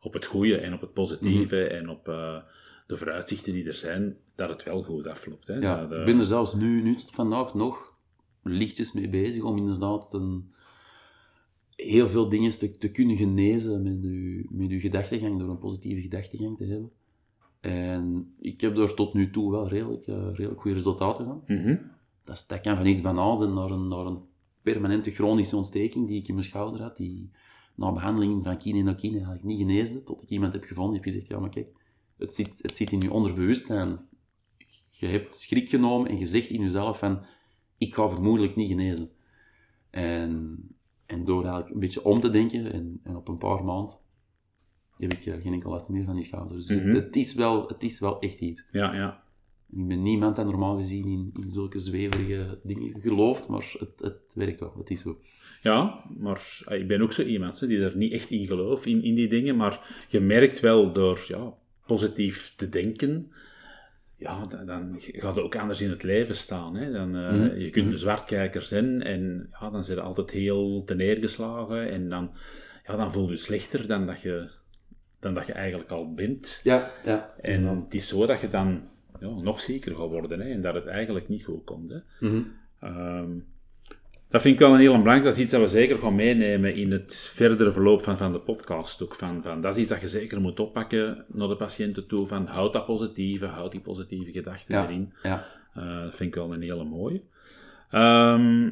[0.00, 1.74] op het goede en op het positieve Mhm.
[1.74, 2.36] en op eh,
[2.90, 5.46] de vooruitzichten die er zijn, dat het wel goed afloopt.
[5.46, 5.54] Hè?
[5.54, 7.94] ja, Dat, eh, ik ben er zelfs nu, nu tot vandaag nog
[8.42, 10.52] lichtjes mee bezig om inderdaad een,
[11.76, 16.00] heel veel dingen te, te kunnen genezen met je, met uw gedachtegang, door een positieve
[16.00, 16.90] gedachtegang te hebben.
[17.60, 21.42] En ik heb daar tot nu toe wel redelijk, eh, redelijk goede resultaten van.
[21.46, 21.76] mhm.
[22.24, 24.18] Dat, is- dat kan van iets banaals zijn naar een, naar een
[24.62, 27.30] permanente chronische ontsteking die ik in mijn schouder had, die
[27.74, 31.32] na behandeling van kininokin eigenlijk niet geneesde, tot ik iemand heb gevonden die heeft gezegd,
[31.32, 31.68] ja maar kijk,
[32.20, 33.98] het zit, het zit in je onderbewustzijn.
[34.98, 37.24] Je hebt schrik genomen en je zegt in jezelf van,
[37.78, 39.10] ik ga vermoedelijk niet genezen.
[39.90, 40.58] En,
[41.06, 43.94] en door eigenlijk een beetje om te denken, en, en op een paar maanden,
[44.98, 46.56] heb ik eh, geen enkel last meer van die schouder.
[46.56, 46.88] Dus Mhm.
[46.88, 48.64] het, het is wel, het is wel echt iets.
[48.70, 49.22] ja, ja.
[49.76, 54.34] Ik ben niemand dat normaal gezien in, in zulke zweverige dingen gelooft, maar het, het
[54.34, 55.18] werkt wel, het is zo.
[55.62, 58.86] Ja, maar eh, ik ben ook zo iemand hè, die er niet echt in gelooft,
[58.86, 59.56] in, in die dingen.
[59.56, 61.54] Maar je merkt wel door ja,
[61.94, 63.32] positief te denken,
[64.16, 66.74] ja, dan, dan gaat het ook anders in het leven staan.
[66.76, 66.92] Hè.
[66.92, 67.58] Dan, eh, Mhm.
[67.58, 67.94] Je kunt Mhm.
[67.94, 71.90] een zwartkijker zijn en ja, dan zit je altijd heel neergeslagen.
[71.90, 72.30] En dan,
[72.86, 74.48] ja, dan voel je je slechter dan dat je,
[75.20, 76.60] dan dat je eigenlijk al bent.
[76.62, 77.34] Ja, ja.
[77.40, 78.82] En het is zo dat je dan
[79.20, 81.90] ja, nog zieker gaat worden hè, en dat het eigenlijk niet goed komt.
[81.90, 81.98] Hè.
[82.20, 82.42] Mhm.
[82.80, 83.30] Ehm,
[84.30, 85.24] dat vind ik wel een heel belangrijk.
[85.24, 88.40] Dat is iets dat we zeker gaan meenemen in het verdere verloop van, van de
[88.40, 89.02] podcast.
[89.02, 92.26] Ook van, van, dat is iets dat je zeker moet oppakken naar de patiënten toe.
[92.26, 95.12] Van, houd dat positieve, houd die positieve gedachten Ja, erin.
[95.22, 95.46] ja.
[95.74, 97.22] Eh, dat vind ik wel een hele mooie.
[97.90, 98.70] Ehm,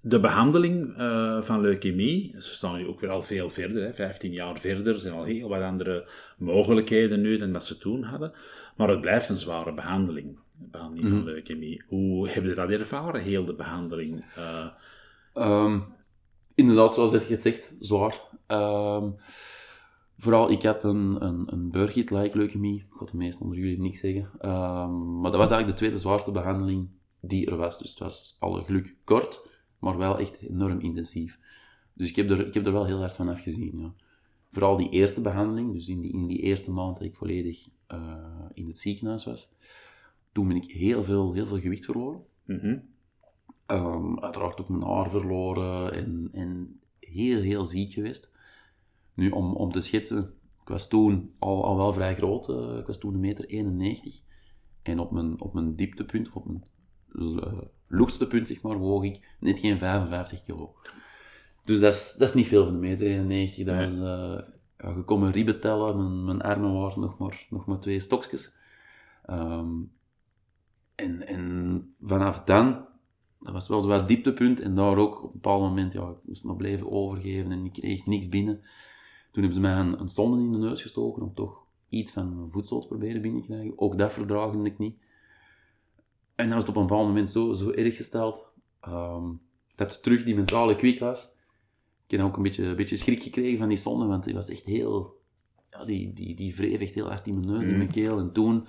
[0.00, 4.32] de behandeling eh, van leukemie, ze staan nu ook weer al veel verder, hè, 15
[4.32, 8.32] jaar verder, er zijn al heel wat andere mogelijkheden nu dan dat ze toen hadden.
[8.76, 11.82] Maar het blijft een zware behandeling, de behandeling van leukemie.
[11.86, 14.24] Hoe heb je dat ervaren, heel de behandeling?
[14.36, 14.66] Eh,
[15.34, 15.80] Ehm,
[16.54, 18.20] inderdaad, zoals je het zegt, zwaar.
[18.46, 19.10] Ehm,
[20.18, 22.78] vooral, ik had een, een, een Burkitt-like leukemie.
[22.78, 24.30] Ik ga de meesten onder jullie niks zeggen.
[24.38, 26.88] Ehm, maar dat was eigenlijk de tweede zwaarste behandeling
[27.20, 27.78] die er was.
[27.78, 31.38] Dus het was alle geluk kort, maar wel echt enorm intensief.
[31.92, 33.94] Dus ik heb er, ik heb er wel heel hard van afgezien, ja.
[34.50, 38.14] Vooral die eerste behandeling, dus in die, in die eerste maand dat ik volledig eh,
[38.52, 39.50] in het ziekenhuis was,
[40.34, 42.20] toen ben ik heel veel, heel veel gewicht verloren.
[42.44, 42.78] mhm.
[43.66, 48.30] Ehm, uiteraard ook mijn haar verloren en, en heel, heel ziek geweest.
[49.14, 52.48] Nu, om, om te schetsen, ik was toen al, al wel vrij groot.
[52.48, 53.44] eh, ik was toen 1,91 meter.
[53.48, 54.20] 91.
[54.82, 56.64] En op mijn, op mijn dieptepunt, op mijn
[57.12, 57.52] uh,
[57.86, 60.74] luchtste punt, zeg maar, woog ik net geen 55 kilo.
[61.64, 63.06] Dus dat is, dat is niet veel van 1,91 meter.
[63.06, 63.64] 91.
[63.64, 63.84] Dat Nee.
[63.84, 64.44] was, eh,
[64.78, 68.00] ja, je kon mijn ribben tellen, mijn, mijn armen waren nog maar, nog maar twee
[68.00, 68.56] stokjes.
[69.24, 69.72] Ehm,
[70.94, 72.86] en, en vanaf dan,
[73.40, 76.44] dat was wel zo'n dieptepunt, en daar ook op een bepaald moment, ja, ik moest
[76.44, 78.54] me blijven overgeven en ik kreeg niks binnen.
[79.32, 82.48] Toen hebben ze mij een, een sonde in de neus gestoken om toch iets van
[82.50, 83.78] voedsel te proberen binnen te krijgen.
[83.78, 84.96] Ook dat verdraagde ik niet.
[86.34, 88.44] En dan was het op een bepaald moment zo, zo erg gesteld,
[88.80, 89.24] ehm,
[89.74, 91.38] dat terug die mentale kwik was.
[92.06, 94.50] Ik heb ook een beetje, een beetje schrik gekregen van die sonde, want die was
[94.50, 95.22] echt heel...
[95.70, 98.18] Ja, die, die, die wreef echt heel hard in mijn neus, in mijn keel.
[98.18, 98.66] En toen,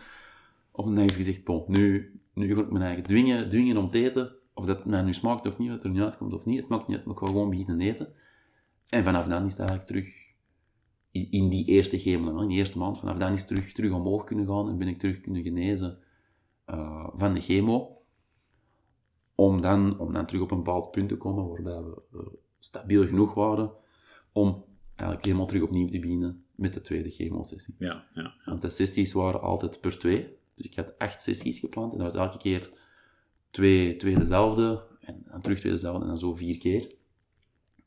[0.77, 3.89] een dag heb ik gezegd, bon, nu, nu ga ik mijn eigen dwingen, dwingen om
[3.89, 4.35] te eten.
[4.53, 6.59] of dat het mij nu smaakt of niet, dat het er niet uitkomt of niet,
[6.59, 8.13] het maakt niet uit, maar ik ga gewoon beginnen eten.
[8.89, 10.33] En vanaf dan is het eigenlijk terug,
[11.11, 13.91] in, in die eerste chemo, in die eerste maand, vanaf dan is het terug, terug
[13.91, 15.97] omhoog kunnen gaan en ben ik terug kunnen genezen
[16.69, 18.01] uh, van de chemo.
[19.35, 22.19] Om dan, om dan terug op een bepaald punt te komen waarbij we uh,
[22.59, 23.71] stabiel genoeg waren
[24.31, 24.63] om
[24.95, 27.75] eigenlijk helemaal terug opnieuw te beginnen met de tweede chemosessie.
[27.77, 28.33] Ja, ja, ja.
[28.45, 30.37] Want de sessies waren altijd per twee.
[30.55, 32.69] Dus ik had acht sessies gepland en dat was elke keer
[33.49, 36.91] twee, twee dezelfde, en dan terug twee dezelfde, en dan zo vier keer.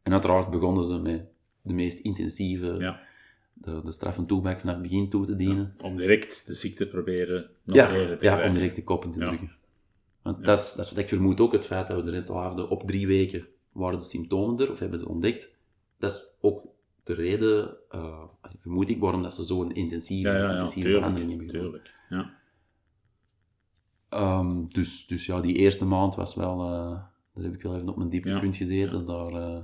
[0.03, 1.27] En uiteraard begonnen ze met
[1.63, 3.01] de meest intensieve, ja.
[3.53, 5.75] de, de straf en toeback vanaf het begin toe te dienen.
[5.83, 8.47] Om direct de ziekte proberen nog Ja, te ja krijgen.
[8.49, 9.57] om direct de kop in te drukken.
[10.23, 12.41] Want dat, is, dat is wat ik vermoed ook, het feit dat we erin al
[12.43, 15.49] hadden, op drie weken waren de symptomen er, of hebben ze ontdekt.
[15.99, 16.67] Dat is ook
[17.05, 18.23] de reden, eh,
[18.61, 22.37] vermoed ik, waarom dat ze zo'n intensieve, Ja, ja, ja, intensieve behandeling hebben gedaan.
[24.09, 27.01] Ehm, dus, dus ja, die eerste maand was wel, eh,
[27.35, 29.07] daar heb ik wel even op mijn dieptepunt Ja, gezeten.
[29.07, 29.63] Daar eh,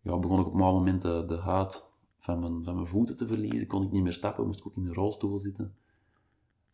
[0.00, 1.84] ja, begon ik op een moment de, de huid
[2.18, 3.66] van mijn, van mijn voeten te verliezen.
[3.66, 5.74] Kon ik niet meer stappen, moest ik ook in de rolstoel zitten.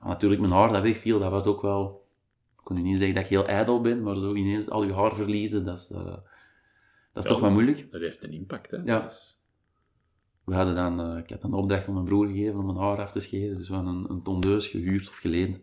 [0.00, 2.06] En natuurlijk, mijn haar dat wegviel, dat was ook wel...
[2.58, 4.92] Ik kon nu niet zeggen dat ik heel ijdel ben, maar zo ineens al je
[4.94, 6.22] haar verliezen, dat is, eh, dat
[7.14, 7.92] is Ja, toch wel moeilijk.
[7.92, 8.76] Dat heeft een impact, hè.
[8.84, 9.04] Ja.
[9.04, 9.38] Is-
[10.44, 12.98] We hadden dan, ik had dan de opdracht aan mijn broer gegeven om mijn haar
[13.00, 15.60] af te scheren, dus we hadden een, een tondeus gehuurd of geleend.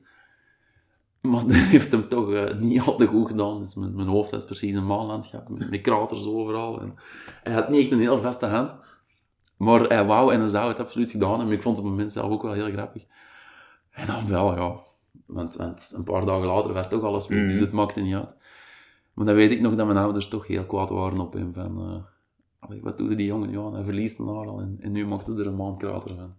[1.21, 4.31] Maar dat heeft hem toch eh, niet al te goed gedaan, dus mijn, mijn hoofd
[4.31, 6.81] was precies een maanlandschap, met, met kraters overal.
[6.81, 6.95] En
[7.43, 8.71] hij had niet echt een heel vaste hand,
[9.57, 11.55] maar hij wou en hij zou het absoluut gedaan hebben.
[11.55, 13.05] Ik vond het op het moment zelf ook wel heel grappig.
[13.91, 14.79] En dan wel, ja,
[15.25, 17.47] want, want een paar dagen later was toch alles goed, Mhm.
[17.47, 18.35] dus het maakte niet uit.
[19.13, 22.05] Maar dan weet ik nog dat mijn ouders toch heel kwaad waren op hem, van...
[22.59, 23.51] Allee, wat doet die jongen?
[23.51, 26.33] Ja, hij verliest een haar al en, en nu mocht er een maand krater van.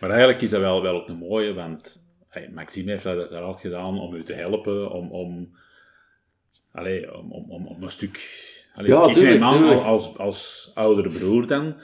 [0.00, 2.06] Maar eigenlijk is dat wel, wel ook een mooie, want
[2.54, 5.56] Maxime heeft dat, dat altijd gedaan om u te helpen, om, om,
[6.72, 8.40] allee, om, om, om, een stuk...
[8.74, 9.82] Allee, Ja, ik tuurlijk, aan, tuurlijk.
[9.82, 11.76] als, als oudere broer dan,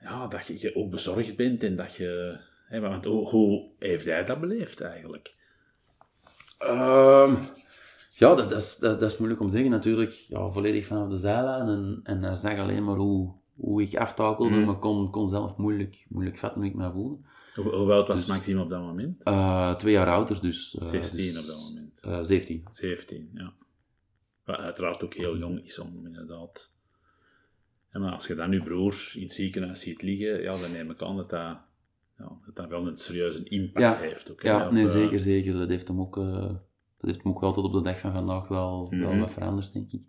[0.00, 2.38] ja, dat je, je ook bezorgd bent en dat je...
[2.68, 5.34] Hey, want hoe, hoe heeft hij dat beleefd eigenlijk?
[6.58, 7.34] Ehm,
[8.10, 10.10] ja, dat, dat, is, dat, dat is moeilijk om te zeggen natuurlijk.
[10.10, 14.56] Ja, volledig vanaf de zijlijn en, en hij zag alleen maar hoe, hoe ik aftakelde,
[14.56, 14.64] Mhm.
[14.64, 17.18] maar kon, kon zelf moeilijk, moeilijk vatten hoe ik me voelde.
[17.56, 19.22] Hoe, hoe oud was Dus- Maxime op dat moment?
[19.22, 20.76] Eh, twee jaar ouder, dus...
[20.78, 22.00] eh, 16 dus, op dat moment.
[22.00, 22.64] eh, 17.
[22.72, 23.52] 17, ja.
[24.44, 26.74] Wat uiteraard ook heel jong is om inderdaad...
[27.92, 30.90] Ja, maar als je dan je broer in het ziekenhuis ziet liggen, ja, dan neem
[30.90, 31.58] ik aan dat dat,
[32.18, 34.30] ja, dat, dat wel een serieuze impact Ja, heeft.
[34.30, 35.52] Ook, hè, Ja, op, nee, eh, zeker, zeker.
[35.52, 36.60] Dat heeft hem ook, dat
[37.00, 39.18] heeft hem ook wel tot op de dag van vandaag wel, wel Mhm.
[39.20, 40.02] wat veranderd, denk ik.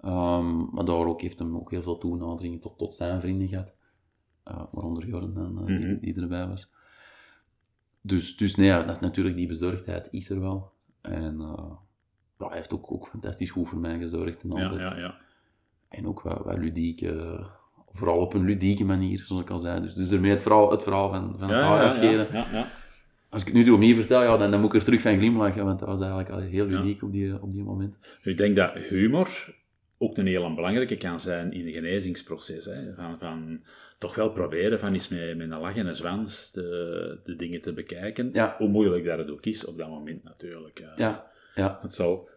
[0.00, 3.72] Ehm, maar daar ook heeft hem ook heel veel toenadering tot, tot zijn vrienden gehad.
[4.46, 5.96] Eh, waaronder Jorn dan, die, Mhm.
[6.00, 6.72] die erbij was.
[8.00, 10.72] Dus, dus nee, ja, dat is natuurlijk die bezorgdheid is er wel.
[11.00, 11.70] En eh,
[12.38, 14.42] ja, hij heeft ook, ook fantastisch goed voor mij gezorgd.
[14.42, 14.80] En, Ja, altijd.
[14.80, 15.14] ja, ja.
[15.88, 17.08] en ook wel, wel ludiek,
[17.92, 19.80] vooral op een ludieke manier, zoals ik al zei.
[19.80, 22.26] Dus, dus daarmee het verhaal, het verhaal van, van het Ja, haar ja, afscheren.
[22.32, 22.68] ja, ja, ja.
[23.28, 25.16] Als ik het nu door opnieuw vertel, ja, dan, dan moet ik er terug van
[25.16, 26.78] glimlachen, want dat was eigenlijk al heel Ja.
[26.80, 27.96] uniek op, die, op die moment.
[28.22, 29.54] Ik denk dat humor
[29.98, 32.64] ook een heel belangrijke kan zijn in het genezingsproces.
[32.64, 32.94] Hè?
[32.94, 33.60] Van, van
[33.98, 37.60] toch wel proberen van eens met, met een lach en een zwans de, de dingen
[37.62, 38.30] te bekijken.
[38.32, 38.54] Ja.
[38.58, 40.78] Hoe moeilijk dat het ook is op dat moment natuurlijk.
[40.80, 40.92] Ja.
[40.96, 41.78] Ja, ja.
[41.82, 42.28] Het zal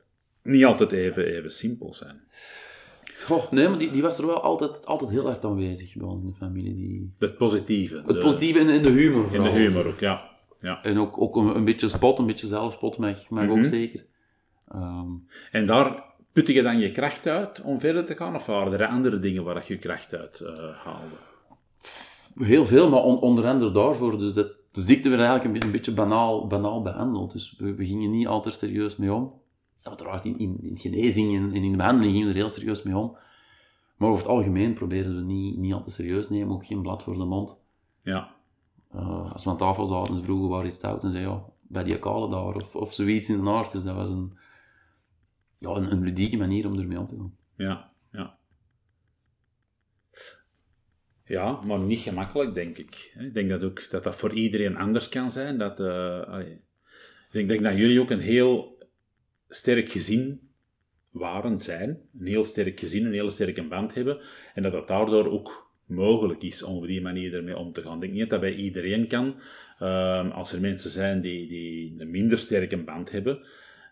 [0.44, 2.22] niet altijd even, even simpel zijn.
[3.26, 6.22] Goh, nee, maar die, die was er wel altijd, altijd heel erg aanwezig bij ons
[6.22, 6.76] in de familie.
[6.76, 7.14] Die...
[7.20, 7.96] Het positieve.
[7.96, 10.30] Het de- positieve in, in de humor In de humor ook, ja.
[10.60, 10.84] ja.
[10.84, 13.66] En ook, ook een, een beetje spot, een beetje zelfspot mag, mag ook Mhm.
[13.66, 14.06] zeker.
[14.68, 15.08] Ehm,
[15.52, 18.36] En daar putte je dan je kracht uit om verder te gaan?
[18.36, 21.16] Of waren er andere dingen waar je je kracht uit eh, haalde?
[22.38, 24.18] Heel veel, maar on- onder andere daarvoor.
[24.18, 27.32] Dus dat, de ziekte werd eigenlijk een, beetje- een beetje banaal, banaal behandeld.
[27.32, 29.34] Dus we, we gingen niet altijd serieus mee om.
[29.82, 32.84] Uiteraard in, in, in genezing en, en in de behandeling gingen we er heel serieus
[32.84, 33.18] mee om.
[33.98, 37.04] Maar over het algemeen probeerden we niet, niet altijd serieus te nemen, ook geen blad
[37.04, 37.58] voor de mond.
[38.02, 38.32] Ja.
[38.92, 41.44] Eh, als we aan tafel zaten, ze vroegen waar is het oud en zeiden ja,
[41.62, 43.72] bij die kale daar of, of zoiets in de aard.
[43.72, 44.38] Dus dat was een,
[45.58, 47.34] ja, een, een ludieke manier om ermee om te gaan.
[47.56, 48.38] Ja, ja.
[51.30, 53.14] Ja, maar niet gemakkelijk, denk ik.
[53.20, 55.58] Ik denk dat ook dat dat voor iedereen anders kan zijn.
[55.58, 56.40] Dat, eh,
[57.32, 58.78] ik denk dat jullie ook een heel
[59.48, 60.50] sterk gezin
[61.10, 62.00] waren, zijn.
[62.20, 64.20] Een heel sterk gezin, een hele sterke band hebben.
[64.54, 67.94] En dat dat daardoor ook mogelijk is om op die manier ermee om te gaan.
[67.94, 69.36] Ik denk niet dat dat bij iedereen kan.
[69.80, 73.46] Ehm, als er mensen zijn die, die een minder sterke band hebben,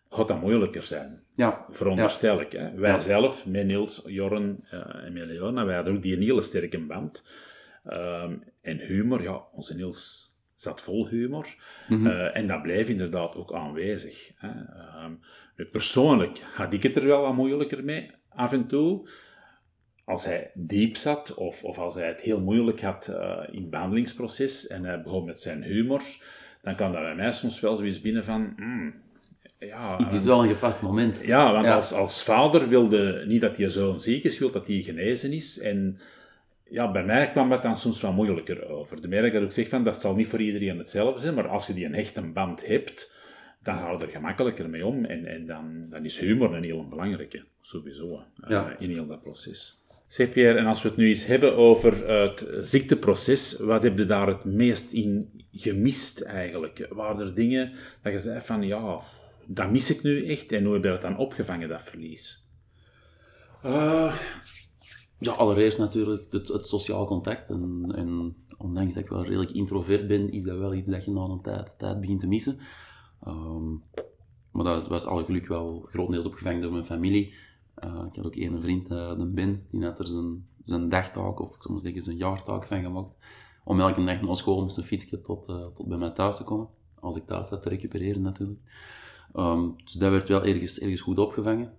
[0.10, 1.20] gaat dat moeilijker zijn.
[1.36, 2.52] Ja, Veronderstel ik.
[2.52, 2.74] Hè.
[2.74, 3.00] Wij Ja.
[3.00, 6.80] zelf, met Niels, Jorren eh, en met Leona, wij hadden ook die een hele sterke
[6.80, 7.24] band.
[7.86, 11.48] Ehm, en humor, ja, onze Niels zat vol humor.
[11.90, 12.08] Mhm.
[12.08, 14.32] Eh, en dat blijft inderdaad ook aanwezig.
[14.36, 14.50] Hè.
[14.50, 15.12] Ehm,
[15.56, 19.10] nu, persoonlijk had ik het er wel wat moeilijker mee, af en toe.
[20.06, 23.70] Als hij diep zat, of, of als hij het heel moeilijk had eh, in het
[23.70, 26.02] behandelingsproces, en hij begon met zijn humor,
[26.62, 28.54] dan kwam dat bij mij soms wel zoiets binnen van...
[28.58, 28.94] hmm,
[29.60, 31.20] ja, Is dit wel een gepast moment?
[31.24, 31.76] ja, want Ja.
[31.76, 35.60] Als, als vader wilde niet dat je zoon ziek is, wil dat hij genezen is.
[35.60, 36.00] En
[36.70, 39.02] ja, bij mij kwam dat dan soms wat moeilijker over.
[39.02, 41.48] De meer dat ik ook zeg van, dat zal niet voor iedereen hetzelfde zijn, maar
[41.48, 43.14] als je die een hechte band hebt,
[43.64, 45.06] dan ga je er gemakkelijker mee om.
[45.06, 48.76] En, en dan, dan is humor een heel belangrijke, sowieso, eh, Ja.
[48.80, 49.86] in heel dat proces.
[50.08, 54.06] Zeg Pierre, en als we het nu eens hebben over het ziekteproces, wat heb je
[54.06, 56.88] daar het meest in gemist eigenlijk?
[56.90, 57.72] Waren er dingen
[58.04, 59.00] dat je zei van, ja,
[59.48, 62.52] dat mis ik nu echt, en hoe heb je dat dan opgevangen, dat verlies?
[63.62, 64.20] Eh,
[65.20, 67.50] ja, allereerst natuurlijk het, het sociaal contact.
[67.50, 71.12] En, en ondanks dat ik wel redelijk introvert ben, is dat wel iets dat je
[71.12, 72.60] na een tijd, tijd begint te missen.
[73.24, 73.70] Ehm,
[74.52, 77.34] maar dat was alle geluk wel grotendeels opgevangen door mijn familie.
[77.76, 81.68] Eh, ik had ook één vriend, de Ben, die had er zijn, zijn dagtaak, of
[81.68, 83.12] maar zeggen zijn jaartaak van gemaakt.
[83.64, 86.68] Om elke dag naar school met zijn fietsje tot, tot bij mij thuis te komen.
[87.00, 88.60] Als ik thuis zat te recupereren natuurlijk.
[89.38, 91.74] Ehm, dus dat werd wel ergens, ergens goed opgevangen.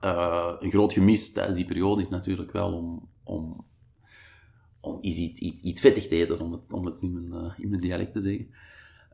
[0.00, 3.64] Eh, een groot gemis tijdens die periode is natuurlijk wel om, om,
[4.80, 7.68] om iets, iets, iets, vettig te eten, om het, om het in, mijn, eh, in
[7.68, 8.50] mijn dialect te zeggen.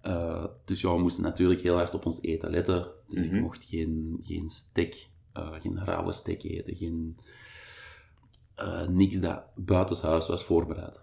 [0.03, 2.87] Eh, dus ja, we moesten natuurlijk heel hard op ons eten letten.
[3.09, 3.35] Dus Mhm.
[3.35, 7.17] ik mocht geen, geen steak, eh, geen rauwe steak eten, geen,
[8.89, 11.01] niks dat buitenshuis was voorbereid.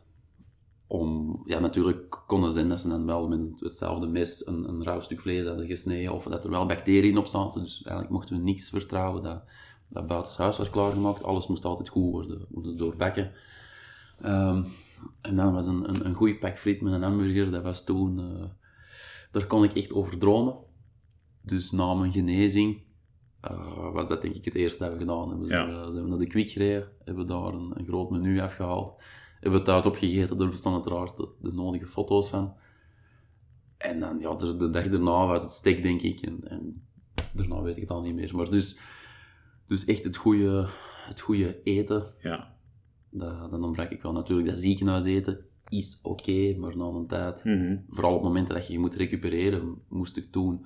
[0.92, 4.84] Om, ja, natuurlijk kon het zijn dat ze dan wel met hetzelfde mes een, een
[4.84, 7.62] rauw stuk vlees hadden gesneden, of dat er wel bacteriën op zaten.
[7.62, 9.44] Dus eigenlijk mochten we niks vertrouwen dat,
[9.88, 11.24] dat buitenshuis was klaargemaakt.
[11.24, 13.32] Alles moest altijd goed worden, worden doorbakken.
[14.22, 14.64] Ehm,
[15.22, 18.20] en dan was een, een, een goede pak friet met een hamburger, dat was toen...
[18.20, 18.46] eh,
[19.32, 20.56] daar kon ik echt over dromen.
[21.42, 22.82] Dus na mijn genezing
[23.42, 25.48] eh, was dat denk ik het eerste dat we gedaan hebben.
[25.48, 25.70] Ja.
[25.70, 29.02] Zijn, we, zijn we naar de Kwik gereden, hebben daar een, een groot menu afgehaald.
[29.42, 32.54] Hebben we thuis opgegeten, daar bestaan uiteraard de, de nodige foto's van.
[33.78, 36.20] En dan, ja, de, de dag daarna was het steak, denk ik.
[36.20, 36.86] En, en
[37.34, 38.36] daarna weet ik het al niet meer.
[38.36, 38.80] Maar dus,
[39.68, 40.68] dus echt het goede,
[41.08, 42.56] het goede eten, Ja.
[43.10, 44.12] dat, dat ontbrak ik wel.
[44.12, 47.78] Natuurlijk, dat ziekenhuiseten is oké, maar na een tijd Mhm.
[47.90, 50.66] vooral op momenten dat je je moet recupereren, moest ik toen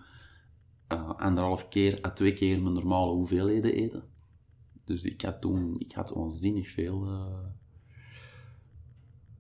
[0.88, 4.04] eh, anderhalf keer à twee keer mijn normale hoeveelheden eten.
[4.86, 7.06] Dus ik had toen, ik had onzinnig veel.
[7.06, 7.38] eh.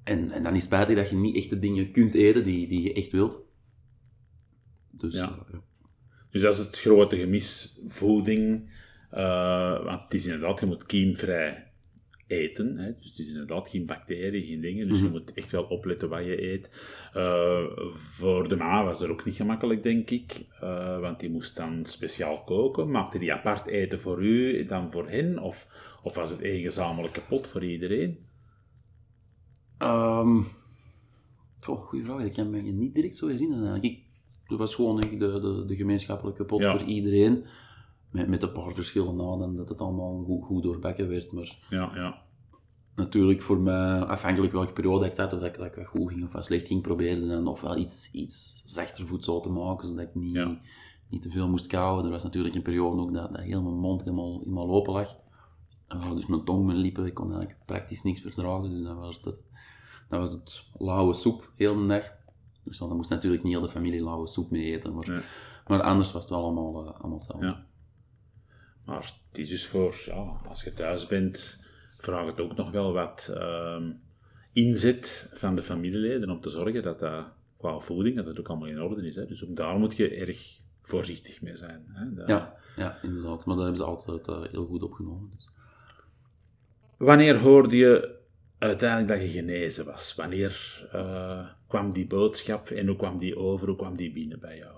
[0.05, 2.67] En, en dan is het spijtig dat je niet echt de dingen kunt eten die,
[2.67, 3.41] die je echt wilt.
[4.91, 5.23] Dus Ja.
[5.29, 5.61] eh, ja.
[6.29, 8.73] Dus dat is het grote gemis, voeding.
[9.11, 11.71] eh, want het is inderdaad, je moet kiemvrij
[12.27, 12.77] eten.
[12.77, 12.93] Hè?
[12.95, 14.87] Dus het is inderdaad geen bacteriën, geen dingen.
[14.87, 15.13] Dus je Mhm.
[15.13, 16.71] moet echt wel opletten wat je eet.
[17.13, 20.45] Eh, voor de mama was dat ook niet gemakkelijk, denk ik.
[21.01, 22.91] want die moest dan speciaal koken.
[22.91, 25.39] Maakte die apart eten voor u dan voor hen?
[25.39, 25.67] Of,
[26.03, 28.24] of was het één gezamenlijke pot voor iedereen?
[29.77, 30.41] Ehm
[31.59, 32.23] goh, goeie vraag.
[32.23, 33.63] Ik kan me niet direct zo herinneren.
[33.67, 33.93] eigenlijk.
[33.93, 34.03] Ik,
[34.43, 36.77] het was gewoon de, de, de gemeenschappelijke pot Ja.
[36.77, 37.45] voor iedereen.
[38.11, 41.31] Met, met een paar verschillen na, en dat het allemaal goed, goed doorbakken werd.
[41.31, 42.21] Maar Ja, ja.
[42.95, 46.11] natuurlijk voor mij, afhankelijk welke periode ik zat, of dat ik, dat ik wat goed
[46.11, 49.87] ging of wat slecht ging, probeerde ze dan ofwel iets, iets zachter voedsel te maken,
[49.87, 50.59] zodat ik niet, Ja.
[51.09, 52.05] niet te veel moest kauwen.
[52.05, 55.15] Er was natuurlijk een periode ook dat, dat heel mijn mond helemaal, helemaal open lag.
[55.87, 58.69] Eh, dus mijn tong, mijn lippen, ik kon eigenlijk praktisch niks verdragen.
[58.69, 59.35] Dus dat was, het,
[60.09, 62.11] dat was het lauwe soep, heel de dag.
[62.63, 64.93] Dus dan moest natuurlijk niet heel de familie lauwe soep mee eten.
[64.95, 65.21] Maar, Ja.
[65.67, 67.45] maar anders was het wel allemaal, eh, allemaal hetzelfde.
[67.45, 67.65] Ja.
[68.85, 68.97] Maar
[69.29, 71.63] het is dus voor, ja, als je thuis bent,
[71.97, 73.91] vraagt het ook nog wel wat ehm,
[74.53, 77.25] inzet van de familieleden om te zorgen dat dat
[77.57, 79.15] qua voeding, dat het ook allemaal in orde is.
[79.15, 79.25] Hè.
[79.25, 81.85] Dus ook daar moet je erg voorzichtig mee zijn.
[81.87, 82.13] Hè.
[82.13, 83.45] Dat- Ja, ja, inderdaad.
[83.45, 85.29] Maar dat hebben ze altijd eh, heel goed opgenomen.
[85.35, 85.49] Dus.
[86.97, 88.15] Wanneer hoorde je
[88.57, 90.15] uiteindelijk dat je genezen was?
[90.15, 94.57] Wanneer eh, kwam die boodschap en hoe kwam die over, hoe kwam die binnen bij
[94.57, 94.75] jou?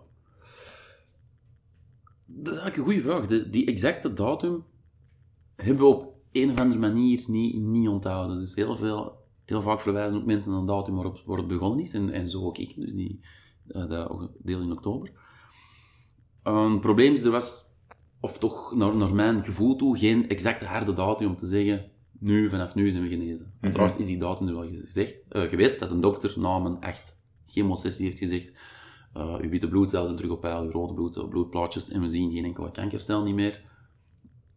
[2.27, 3.27] Dat is eigenlijk een goede vraag.
[3.27, 4.65] De, die exacte datum
[5.55, 8.39] hebben we op een of andere manier niet, niet onthouden.
[8.39, 11.93] Dus heel, veel, heel vaak verwijzen ook mensen naar datum waarop, waarop het begonnen is.
[11.93, 13.19] En, en zo ook ik, dus die,
[13.67, 15.11] eh, dat deel in oktober.
[16.43, 17.63] Een het probleem is, er was,
[18.19, 22.49] of toch naar, naar mijn gevoel toe, geen exacte harde datum om te zeggen, nu,
[22.49, 23.53] vanaf nu zijn we genezen.
[23.61, 27.17] Uiteraard is die datum er wel gezegd, eh, geweest, dat een dokter na mijn echt
[27.45, 28.51] chemosessie heeft gezegd,
[29.13, 32.31] eh uw witte bloedcellen zijn terug op peil, uw rode bloedcel, bloedplaatjes, en we zien
[32.31, 33.65] geen enkele kankercel niet meer.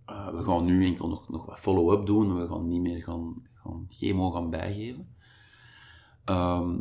[0.04, 3.42] Eh, we gaan nu enkel nog, nog wat follow-up doen, we gaan niet meer gaan,
[3.54, 5.14] gaan chemo gaan bijgeven.
[6.24, 6.78] Ehm,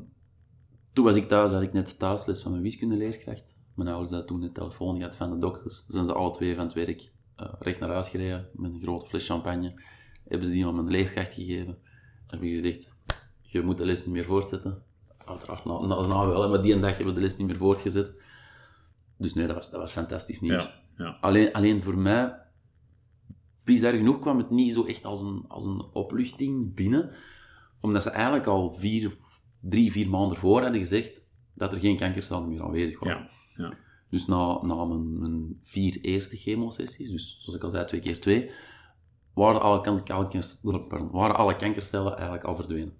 [0.93, 3.57] toen was ik thuis, had ik net thuisles van mijn wiskundeleerkracht.
[3.75, 5.75] Mijn ouders hadden toen de telefoon gehad van de dokters.
[5.75, 8.81] Dan zijn ze alle twee van het werk uh, recht naar huis gereden met een
[8.81, 9.81] grote fles champagne.
[10.29, 11.77] Hebben ze die aan mijn leerkracht gegeven.
[12.27, 12.89] Dan heb ik gezegd,
[13.41, 14.83] je moet de les niet meer voortzetten.
[15.25, 17.57] Uiteraard, nou, nou, nou wel, maar die een dag hebben we de les niet meer
[17.57, 18.11] voortgezet.
[19.17, 20.63] Dus nee, dat was, dat was fantastisch nieuws.
[20.63, 21.17] Ja, ja.
[21.21, 22.37] Alleen, alleen voor mij,
[23.63, 27.11] bizar genoeg, kwam het niet zo echt als een, als een opluchting binnen.
[27.81, 29.17] Omdat ze eigenlijk al vier,
[29.59, 31.21] drie, vier maanden voor hadden gezegd
[31.53, 33.29] dat er geen kankercellen meer aanwezig waren.
[33.55, 33.73] Ja, ja.
[34.09, 38.19] Dus na, na mijn, mijn vier eerste chemosessies, dus zoals ik al zei, twee keer
[38.19, 38.51] twee,
[39.39, 42.93] waren alle, kankers, pardon, waren alle kankercellen eigenlijk al verdwenen.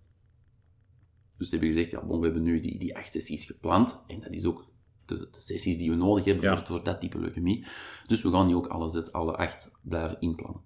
[1.37, 4.19] Dus ze hebben gezegd, ja, bon, we hebben nu die, die acht sessies gepland, en
[4.21, 4.65] dat is ook
[5.05, 6.57] de, de sessies die we nodig hebben Ja.
[6.57, 7.65] voor, voor dat type leukemie.
[8.07, 10.61] Dus we gaan die ook alle, zet- alle acht blijven inplannen.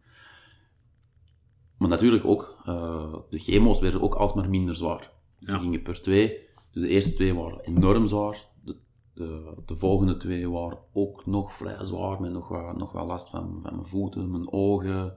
[1.77, 5.11] Maar natuurlijk ook, eh, de chemo's werden ook alsmaar minder zwaar.
[5.35, 5.57] Ze Ja.
[5.57, 6.27] gingen per twee.
[6.71, 8.47] Dus de eerste twee waren enorm zwaar.
[8.63, 8.77] De,
[9.13, 13.59] de, de volgende twee waren ook nog vrij zwaar, met nog nog wat last van,
[13.63, 15.15] van mijn voeten, mijn ogen.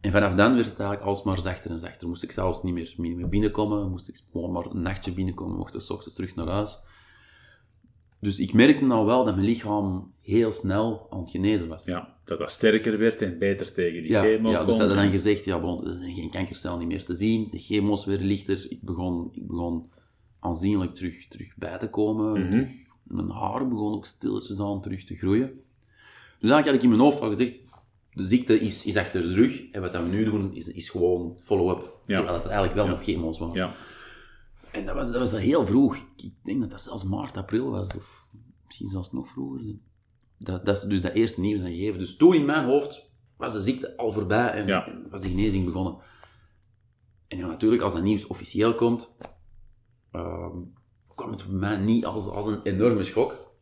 [0.00, 2.08] En vanaf dan werd het eigenlijk alsmaar zachter en zachter.
[2.08, 5.56] Moest ik zelfs niet meer, niet meer binnenkomen, moest ik gewoon maar een nachtje binnenkomen,
[5.56, 6.78] mocht ik 's ochtends terug naar huis.
[8.20, 11.84] Dus ik merkte nou wel dat mijn lichaam heel snel aan het genezen was.
[11.84, 14.96] ja, dat dat sterker werd en beter tegen die Ja, chemo ja dus ze hadden
[15.02, 18.26] dan gezegd, ja, bon, er zijn geen kankercel niet meer te zien, de chemo's werden
[18.26, 19.90] lichter, ik begon, ik begon
[20.40, 22.50] aanzienlijk terug, terug bij te komen, Mhm.
[22.50, 22.68] terug,
[23.02, 25.46] mijn haar begon ook stilletjes aan terug te groeien.
[26.40, 27.54] Dus eigenlijk had ik in mijn hoofd al gezegd,
[28.16, 30.90] de ziekte is, is achter de rug, en wat dat we nu doen, is, is
[30.90, 31.82] gewoon follow-up.
[32.06, 32.16] Ja.
[32.16, 33.54] Terwijl het eigenlijk wel nog chemo's waren.
[33.56, 33.74] Ja,
[34.72, 35.96] En dat was, dat was heel vroeg.
[36.16, 38.26] Ik- denk dat dat zelfs maart, april was, of
[38.66, 39.76] misschien zelfs nog vroeger.
[40.38, 41.98] Dat, dat is dus dat eerste nieuws aan gegeven.
[41.98, 44.86] Dus toen in mijn hoofd was de ziekte al voorbij en, Ja.
[44.86, 45.96] en was de genezing begonnen.
[47.28, 49.12] En ja, natuurlijk, als dat nieuws officieel komt,
[50.12, 50.56] ehm,
[51.14, 53.54] kwam het voor mij niet als, als een enorme schok.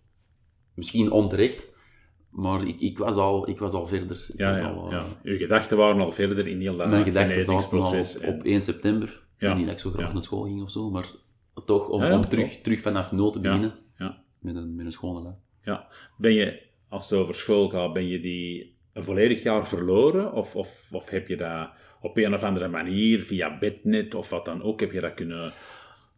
[0.74, 1.66] Misschien onterecht,
[2.34, 4.26] maar ik, ik, was, al, ik was al verder.
[4.28, 4.96] Ik ja, was ja, al, ja.
[4.98, 8.34] eh, Uw gedachten waren al verder in heel dat mijn gedachten zaten al op, en-
[8.34, 9.22] op 1 september.
[9.38, 9.54] Ja, Ja.
[9.54, 10.12] Niet dat ik zo graag ja.
[10.14, 11.06] naar school ging of zo, maar
[11.66, 13.74] toch om, Ja, ja, om terug, terug vanaf nul te Ja, beginnen.
[13.98, 14.22] ja.
[14.40, 15.38] Met, een, met een schone lijn.
[15.62, 15.86] Ja.
[16.18, 20.32] Ben je, als het over school gaat, ben je die een volledig jaar verloren?
[20.32, 21.68] Of, of, of heb je dat
[22.00, 25.52] op een of andere manier, via bednet of wat dan ook, heb je dat kunnen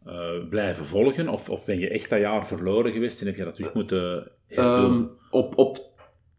[0.05, 1.29] eh, blijven volgen?
[1.29, 4.31] Of, of ben je echt dat jaar verloren geweest en heb je dat terug moeten
[4.47, 4.93] herdoen?
[4.93, 5.86] Ehm, op, op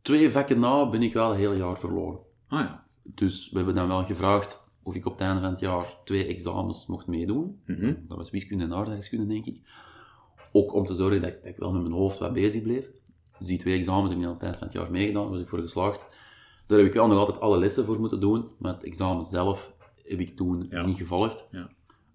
[0.08, 2.18] twee vakken na ben ik wel een heel jaar verloren.
[2.48, 2.86] ah ja.
[3.02, 6.26] Dus we hebben dan wel gevraagd of ik op het einde van het jaar twee
[6.26, 7.60] examens mocht meedoen.
[7.66, 7.94] Mhm.
[8.08, 9.60] Dat was wiskunde en aardrijkskunde, denk ik.
[10.52, 12.86] Ook om te zorgen dat ik, dat ik wel met mijn hoofd wat bezig bleef.
[13.38, 15.40] Dus die twee examens heb ik aan het eind van het jaar meegedaan, daar was
[15.40, 16.06] ik voor geslaagd.
[16.66, 19.72] Daar heb ik wel nog altijd alle lessen voor moeten doen, maar het examen zelf
[20.04, 20.86] heb ik toen Ja.
[20.86, 21.48] niet gevolgd.
[21.50, 21.70] Ja.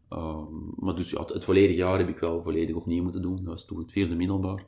[0.10, 3.36] Ehm, maar dus ja, het, het volledige jaar heb ik wel volledig opnieuw moeten doen.
[3.36, 4.66] Dat was toen het vierde middelbaar.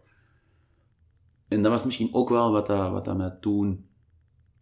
[1.47, 3.87] En dat was misschien ook wel wat dat, wat dat mij toen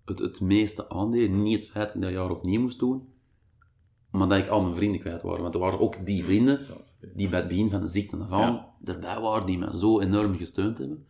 [0.06, 1.32] het, het meeste aandeed.
[1.32, 3.08] Niet het feit dat ik dat jaar opnieuw moest doen,
[4.12, 5.42] maar dat ik al mijn vrienden kwijt waren.
[5.42, 6.60] Want er waren ook die vrienden
[7.14, 10.38] die bij het begin van de ziekte af aan erbij waren, die mij zo enorm
[10.38, 11.08] gesteund hebben.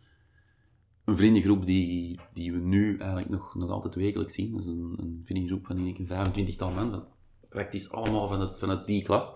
[1.05, 4.51] Een vriendengroep die, die we nu eigenlijk nog, nog altijd wekelijks zien.
[4.51, 7.03] Dat is een, een vriendengroep van denk ik, een 25-tal mensen.
[7.49, 9.31] Praktisch allemaal van het, vanuit die klas.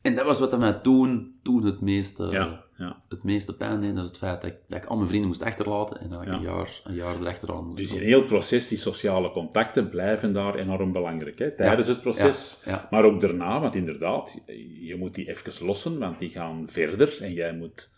[0.00, 3.02] En dat was wat mij toen, toen het, meeste, Ja, ja.
[3.08, 3.94] het meeste pijn deed.
[3.94, 6.22] Dat is het feit dat ik, dat ik al mijn vrienden moest achterlaten en dat
[6.22, 6.34] ik Ja.
[6.34, 10.32] een, jaar, een jaar erachteraan moest Dus in heel het proces, die sociale contacten blijven
[10.32, 11.38] daar enorm belangrijk.
[11.38, 11.50] Hè?
[11.50, 14.42] Tijdens het proces, maar ook daarna, want inderdaad,
[14.80, 17.90] je moet die even lossen, want die gaan verder en jij moet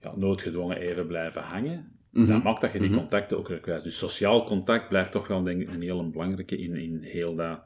[0.00, 1.92] ja, noodgedwongen even blijven hangen.
[2.10, 2.26] Mhm.
[2.26, 2.98] Dat maakt dat je die Mhm.
[2.98, 3.82] contacten ook weer kwijt.
[3.82, 7.60] Dus sociaal contact blijft toch wel denk ik, een heel belangrijke in, in heel dat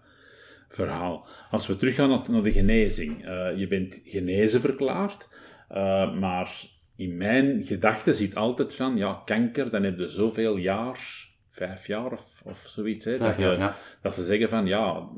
[0.69, 1.27] verhaal.
[1.51, 3.25] Als we teruggaan naar, naar de genezing.
[3.25, 5.29] eh, je bent genezen verklaard,
[5.75, 6.51] eh, maar
[6.97, 12.13] in mijn gedachten zit altijd van, ja, kanker, dan heb je zoveel jaar, vijf jaar
[12.13, 13.05] of, of zoiets.
[13.05, 13.77] Hè, jaar, ja.
[14.03, 15.09] dat ze zeggen van, ja,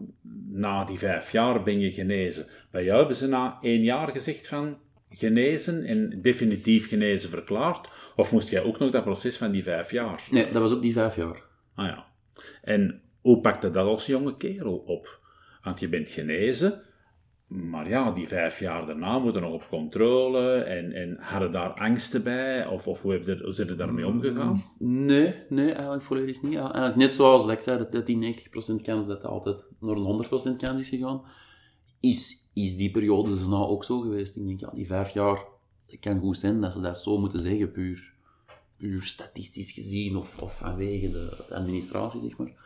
[0.48, 2.46] na die vijf jaar ben je genezen.
[2.70, 4.78] Bij jou hebben ze na één jaar gezegd van,
[5.10, 7.88] genezen en definitief genezen verklaard?
[8.16, 10.22] Of moest jij ook nog dat proces van die vijf jaar?
[10.30, 11.42] Nee, dat was ook die vijf jaar.
[11.74, 12.06] Ah ja.
[12.62, 15.20] En hoe pakte dat als jonge kerel op?
[15.62, 16.82] Want je bent genezen,
[17.46, 22.22] maar ja, die vijf jaar daarna moeten nog op controle en, en hadden daar angsten
[22.22, 22.66] bij?
[22.66, 24.64] Of, of hoe, heb je, hoe zijn er daarmee omgegaan?
[24.78, 26.56] Nee, nee, eigenlijk volledig niet.
[26.56, 28.48] Eigenlijk net zoals dat ik zei, dat, dat die 90%
[28.82, 30.24] kans dat het altijd naar een
[30.54, 31.22] 100% kans is gegaan,
[32.00, 34.36] is, is die periode dus nou ook zo geweest.
[34.36, 35.44] Ik denk, ja, die vijf jaar,
[35.86, 38.12] het kan goed zijn dat ze dat zo moeten zeggen, puur,
[38.76, 42.64] puur statistisch gezien of, of vanwege de, de administratie, zeg maar.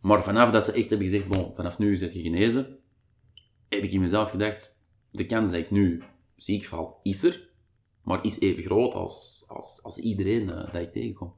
[0.00, 2.78] Maar vanaf dat ze echt hebben gezegd, bon, vanaf nu is je genezen,
[3.68, 4.76] heb ik in mezelf gedacht,
[5.10, 6.02] de kans dat ik nu
[6.36, 7.48] ziek val, is er,
[8.02, 11.34] maar is even groot als, als, als iedereen eh, dat ik tegenkom.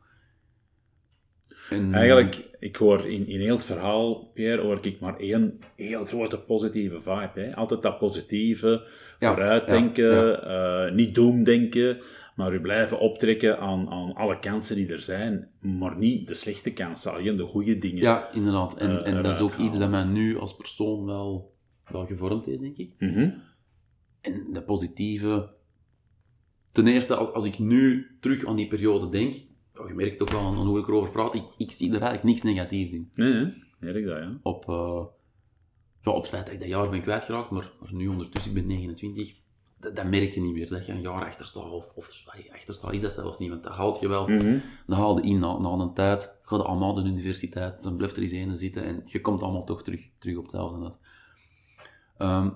[1.70, 6.05] En, Eigenlijk, ik hoor in, in heel het verhaal, Pierre, hoor ik maar één heel
[6.05, 7.31] grote positieve vibe.
[7.35, 7.57] Hè?
[7.57, 8.87] Altijd dat positieve,
[9.18, 11.99] Ja, vooruitdenken, ja, eh, niet doemdenken,
[12.37, 16.72] maar u blijven optrekken aan, aan alle kansen die er zijn, maar niet de slechte
[16.72, 18.03] kansen, alleen de goede dingen.
[18.03, 18.76] Ja, inderdaad.
[18.76, 21.53] En, eh, en dat is ook iets dat mij nu als persoon wel,
[21.91, 22.93] wel gevormd heeft, denk ik.
[22.99, 23.30] Mhm.
[24.20, 25.57] En dat positieve...
[26.72, 29.34] Ten eerste, als, ik nu terug aan die periode denk,
[29.86, 32.43] je merkt ook wel aan, hoe ik erover praat, ik, ik zie er eigenlijk niks
[32.43, 33.09] negatiefs in.
[33.14, 34.39] Nee, merk dat, ja.
[34.43, 35.05] Op, eh,
[36.03, 38.57] ja, op het feit dat ik dat jaar ben kwijtgeraakt, maar, maar nu ondertussen, ik
[38.57, 39.34] ben 29,
[39.80, 41.70] dat, dat merk je niet meer, dat je een jaar achter staat.
[41.70, 44.28] Of, of allee, achter staat is dat zelfs niet, want dat haalt je wel.
[44.28, 44.59] Mhm.
[44.86, 48.16] Dan haal je in na, na een tijd, ga je allemaal de universiteit, dan blijft
[48.16, 50.93] er eens ene zitten en je komt allemaal toch terug, terug op hetzelfde
[52.19, 52.51] Ehm,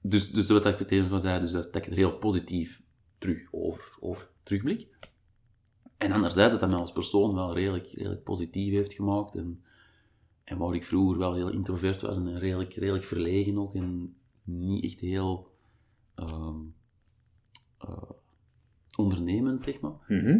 [0.00, 2.82] dus, dus wat ik meteen van zei, dus dat, ik er heel positief
[3.18, 4.88] terug over, over terugblik.
[5.98, 9.34] En anderzijds dat dat mij als persoon wel redelijk, redelijk positief heeft gemaakt.
[9.34, 9.64] En,
[10.44, 13.74] en waar ik vroeger wel heel introvert was en redelijk, redelijk verlegen ook.
[13.74, 15.52] En niet echt heel
[16.14, 16.54] eh,
[18.96, 20.38] ondernemend, zeg maar Mhm.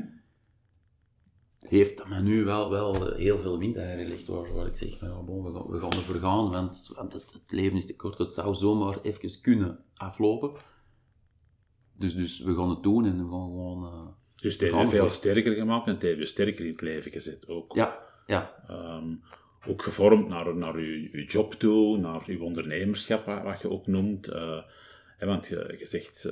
[1.69, 5.01] Heeft dat mij nu wel, wel eh, heel veel wind eigenlijk waar, waar ik zeg,
[5.01, 7.97] ja, bon, we, gaan, we gaan ervoor gaan, want, want het, het leven is te
[7.97, 10.53] kort, het zou zomaar even kunnen aflopen.
[11.99, 13.85] Dus, dus we gaan het doen en we gaan gewoon...
[13.85, 14.07] eh,
[14.37, 17.49] Dus het heeft veel sterker gemaakt en het heeft je sterker in het leven gezet
[17.49, 17.75] ook.
[17.75, 19.15] ja, ja, Ehm,
[19.67, 24.29] ook gevormd naar, naar je, je job toe, naar je ondernemerschap, wat, je ook noemt.
[24.29, 24.63] eh,
[25.17, 26.25] hè, want je, je zegt,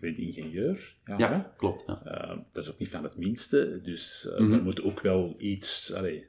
[0.00, 0.96] je bent ingenieur.
[1.16, 1.84] Ja, klopt.
[1.86, 2.04] Ja.
[2.04, 3.80] Eh, dat is ook niet van het minste.
[3.82, 4.52] Dus eh Mhm.
[4.52, 6.26] er moet ook wel iets allee,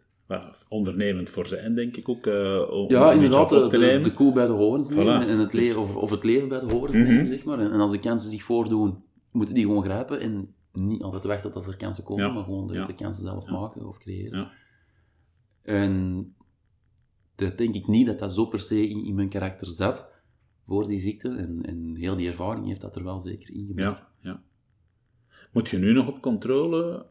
[0.67, 2.25] ondernemend voor zijn, denk ik ook.
[2.27, 5.27] eh, om Ja, inderdaad, de, koe bij de horens nemen Voilà.
[5.27, 7.07] en het Dus- leven, of, of het leven bij de horens Mhm.
[7.07, 7.59] nemen, zeg maar.
[7.59, 11.51] En, en als de kansen zich voordoen, moeten die gewoon grijpen en niet altijd wachten
[11.51, 12.31] tot er kansen komen, Ja.
[12.31, 14.39] maar gewoon de, kansen zelf maken of creëren.
[14.39, 14.51] Ja.
[15.61, 16.33] En
[17.35, 20.09] dat denk ik niet dat dat zo per se in, in mijn karakter zat
[20.71, 21.29] voor die ziekte.
[21.29, 24.03] En, en heel die ervaring heeft dat er wel zeker in gebracht.
[24.21, 24.41] Ja, ja.
[25.51, 27.05] Moet je nu nog op controle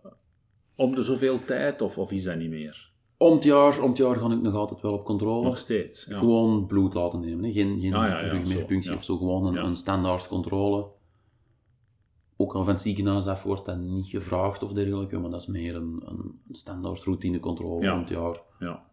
[0.75, 2.93] om de zoveel tijd, of, of is dat niet meer?
[3.17, 5.45] Om het jaar, om het jaar ga ik nog altijd wel op controle.
[5.45, 6.05] Nog steeds.
[6.05, 6.19] Ja.
[6.19, 7.45] Gewoon bloed laten nemen.
[7.45, 7.53] Hè.
[7.53, 8.95] Geen, geen Ah, zo, ja.
[8.95, 9.17] of zo.
[9.17, 10.87] Gewoon een, een standaard controle.
[12.37, 15.47] Ook al van het ziekenhuis af wordt dat niet gevraagd of dergelijke, maar dat is
[15.47, 17.95] meer een, een standaard routinecontrole Ja.
[17.95, 18.41] om het jaar.
[18.59, 18.90] Ja.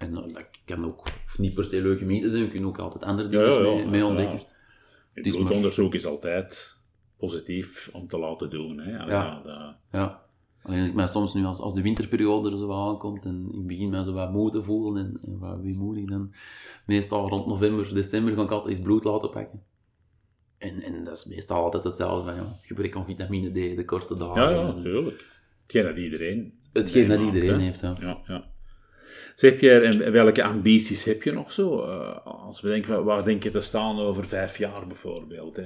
[0.00, 3.04] En eh, dat kan ook of niet per se leukemie zijn, we kunnen ook altijd
[3.04, 4.40] andere dingen ja, ja, mee, mee ontdekken.
[5.12, 6.78] Het is maar- bloedonderzoek is altijd
[7.18, 8.78] positief om te laten doen.
[8.78, 8.90] Hè.
[8.90, 9.06] Ja.
[9.08, 10.22] ja, dat- Ja.
[10.62, 13.66] Alleen als ik mij soms nu, als, als de winterperiode er zo aankomt en ik
[13.66, 16.32] begin mij zo wat moe te voelen en, en wat weemoedig, dan
[16.86, 19.62] meestal rond november, december ga ik altijd eens bloed laten pakken.
[20.58, 24.16] En, en dat is meestal altijd hetzelfde van, ja, gebrek aan vitamine D, de korte
[24.16, 24.42] dagen.
[24.42, 25.24] ja, ja, natuurlijk.
[25.62, 27.96] Hetgeen dat iedereen Hetgeen dat iedereen heeft, ja.
[28.00, 28.44] Ja, ja.
[29.34, 31.84] Zeg Pierre, en welke ambities heb je nog zo?
[31.84, 35.56] Eh, als we denken, waar- denk je te staan over vijf jaar bijvoorbeeld?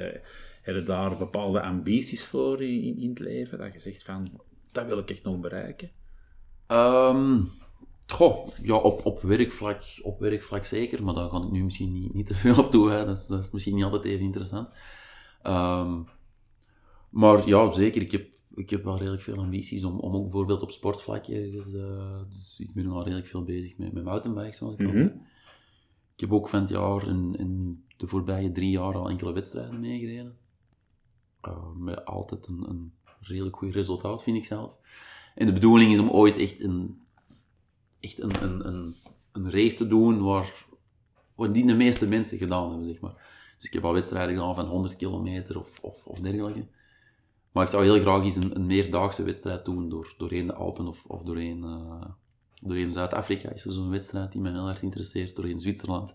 [0.63, 3.59] Heb je daar bepaalde ambities voor in, in, het leven?
[3.59, 4.41] Dat je zegt van,
[4.73, 5.91] dat wil ik echt nog bereiken?
[6.67, 7.41] Ehm,
[8.07, 12.15] goh, ja, op, op, werkvlak, op werkvlak zeker, maar daar ga ik nu misschien niet,
[12.15, 12.91] niet te veel op toe.
[12.91, 13.05] Hè.
[13.05, 14.69] Dat, is, dat is misschien niet altijd even interessant.
[15.43, 16.01] Ehm,
[17.11, 18.03] maar ja, zeker.
[18.03, 21.73] Ik heb, ik heb wel redelijk veel ambities om, om ook bijvoorbeeld op sportvlak ergens...
[21.73, 24.97] eh, dus ik ben al redelijk veel bezig met, met mountainbikes, zoals ik al Mhm.
[24.97, 25.13] zei.
[26.15, 29.81] Ik heb ook van het jaar in, in de voorbije drie jaar al enkele wedstrijden
[29.81, 30.37] meegereden.
[31.41, 34.73] Eh, met altijd een, een redelijk goed resultaat, vind ik zelf.
[35.35, 37.01] En de bedoeling is om ooit echt een,
[38.01, 38.95] echt een, een, een,
[39.33, 40.67] een race te doen waar,
[41.35, 43.33] waar die de meeste mensen gedaan hebben, zeg maar.
[43.57, 46.67] Dus ik heb al wedstrijden gedaan van 100 kilometer of, of, of dergelijke.
[47.55, 50.87] Maar ik zou heel graag eens een, een meerdaagse wedstrijd doen, door, doorheen de Alpen
[50.87, 52.07] of, of doorheen, eh,
[52.61, 56.15] doorheen Zuid-Afrika is er zo'n wedstrijd die mij heel erg interesseert, doorheen Zwitserland.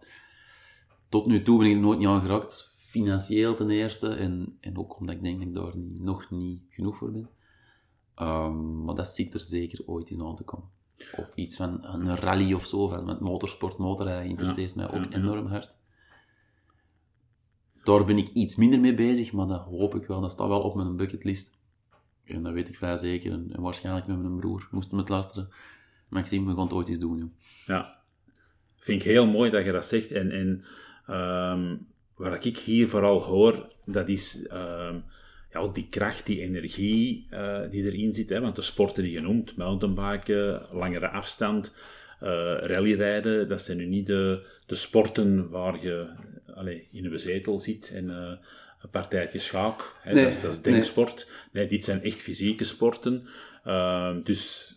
[1.10, 4.78] Tot nu toe ben ik er nooit niet aan geraakt, financieel ten eerste, en, en
[4.78, 7.30] ook omdat ik denk dat ik daar niet, nog niet genoeg voor ben.
[8.16, 10.70] Ehm, maar dat zit er zeker ooit eens aan te komen.
[11.18, 15.18] Of iets van een rally of zo, van met motorsport, motorrijden interesseert mij ook ja.
[15.18, 15.74] enorm hard.
[17.90, 20.22] Daar ben ik iets minder mee bezig, maar dat hoop ik wel.
[20.22, 21.50] Dat staat wel op mijn bucketlist.
[22.24, 23.32] En dat weet ik vrij zeker.
[23.32, 25.50] En, waarschijnlijk met mijn broer, moest hem het luisteren.
[26.10, 27.34] Maxime, we gaan het ooit eens doen.
[27.66, 27.98] Ja,
[28.76, 30.12] vind ik heel mooi dat je dat zegt.
[30.12, 30.64] En, en
[31.08, 31.76] ehm,
[32.16, 35.00] wat ik hier vooral hoor, dat is ehm,
[35.52, 38.30] ja, die kracht, die energie eh, die erin zit.
[38.30, 38.42] Hè?
[38.42, 41.74] Want de sporten die je noemt, mountainbiken, langere afstand,
[42.20, 46.08] eh rallyrijden, dat zijn nu niet de, de sporten waar je
[46.56, 48.32] allez, in een zetel zit en uh,
[48.82, 49.96] een partijtje schaak.
[50.02, 51.32] Hè, Nee, dat, is, dat is denksport.
[51.52, 51.68] Nee.
[51.68, 53.28] dit zijn echt fysieke sporten.
[53.64, 54.74] Ehm, dus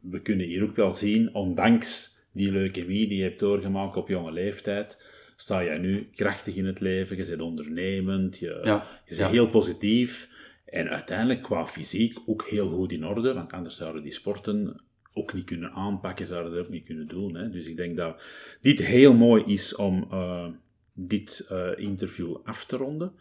[0.00, 4.32] we kunnen hier ook wel zien, ondanks die leukemie die je hebt doorgemaakt op jonge
[4.32, 5.02] leeftijd,
[5.36, 9.28] sta jij nu krachtig in het leven, je bent ondernemend, je, Ja, je bent ja.
[9.28, 10.28] heel positief.
[10.64, 14.80] En uiteindelijk qua fysiek ook heel goed in orde, want anders zouden die sporten
[15.12, 17.34] ook niet kunnen aanpakken, zouden dat ook niet kunnen doen.
[17.34, 17.50] Hè.
[17.50, 18.22] Dus ik denk dat
[18.60, 20.46] dit heel mooi is om eh,
[20.94, 23.12] dit eh, interview af te ronden.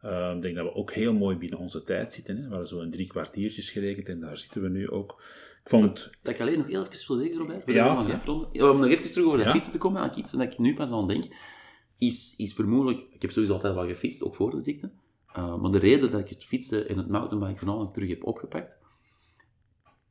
[0.00, 2.36] Eh, ik denk dat we ook heel mooi binnen onze tijd zitten.
[2.36, 2.42] Hè.
[2.42, 5.22] We hadden zo een drie kwartiertjes gerekend en daar zitten we nu ook.
[5.62, 7.74] Ik vond Dat ik alleen nog heel even wil zeggen, Robert, Ja,
[8.52, 9.50] ja, om nog even terug over Ja.
[9.50, 11.24] fietsen te komen, aan iets waar ik nu pas aan denk,
[11.98, 14.90] is, is vermoedelijk, ik heb sowieso altijd wel gefietst, ook voor de ziekte,
[15.36, 18.72] Uh, maar de reden dat ik het fietsen en het mountainbike voornamelijk terug heb opgepakt,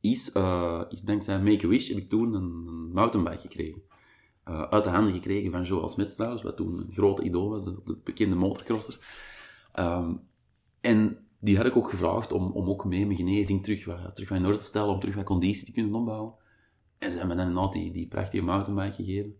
[0.00, 3.82] is, uh, is dankzij Make-A-Wish heb ik toen een, een mountainbike gekregen.
[4.50, 7.80] Uh, uit de handen gekregen van Smits trouwens, wat toen een grote idool was, de,
[7.84, 8.98] de bekende motocrosser.
[9.78, 10.20] Um,
[10.80, 14.28] en die had ik ook gevraagd om, om ook mee mijn genezing terug wat, terug
[14.28, 16.34] wat in orde te stellen, om terug wat conditie te kunnen opbouwen.
[16.98, 19.34] En ze hebben me dan inderdaad die, die prachtige mountainbike gegeven.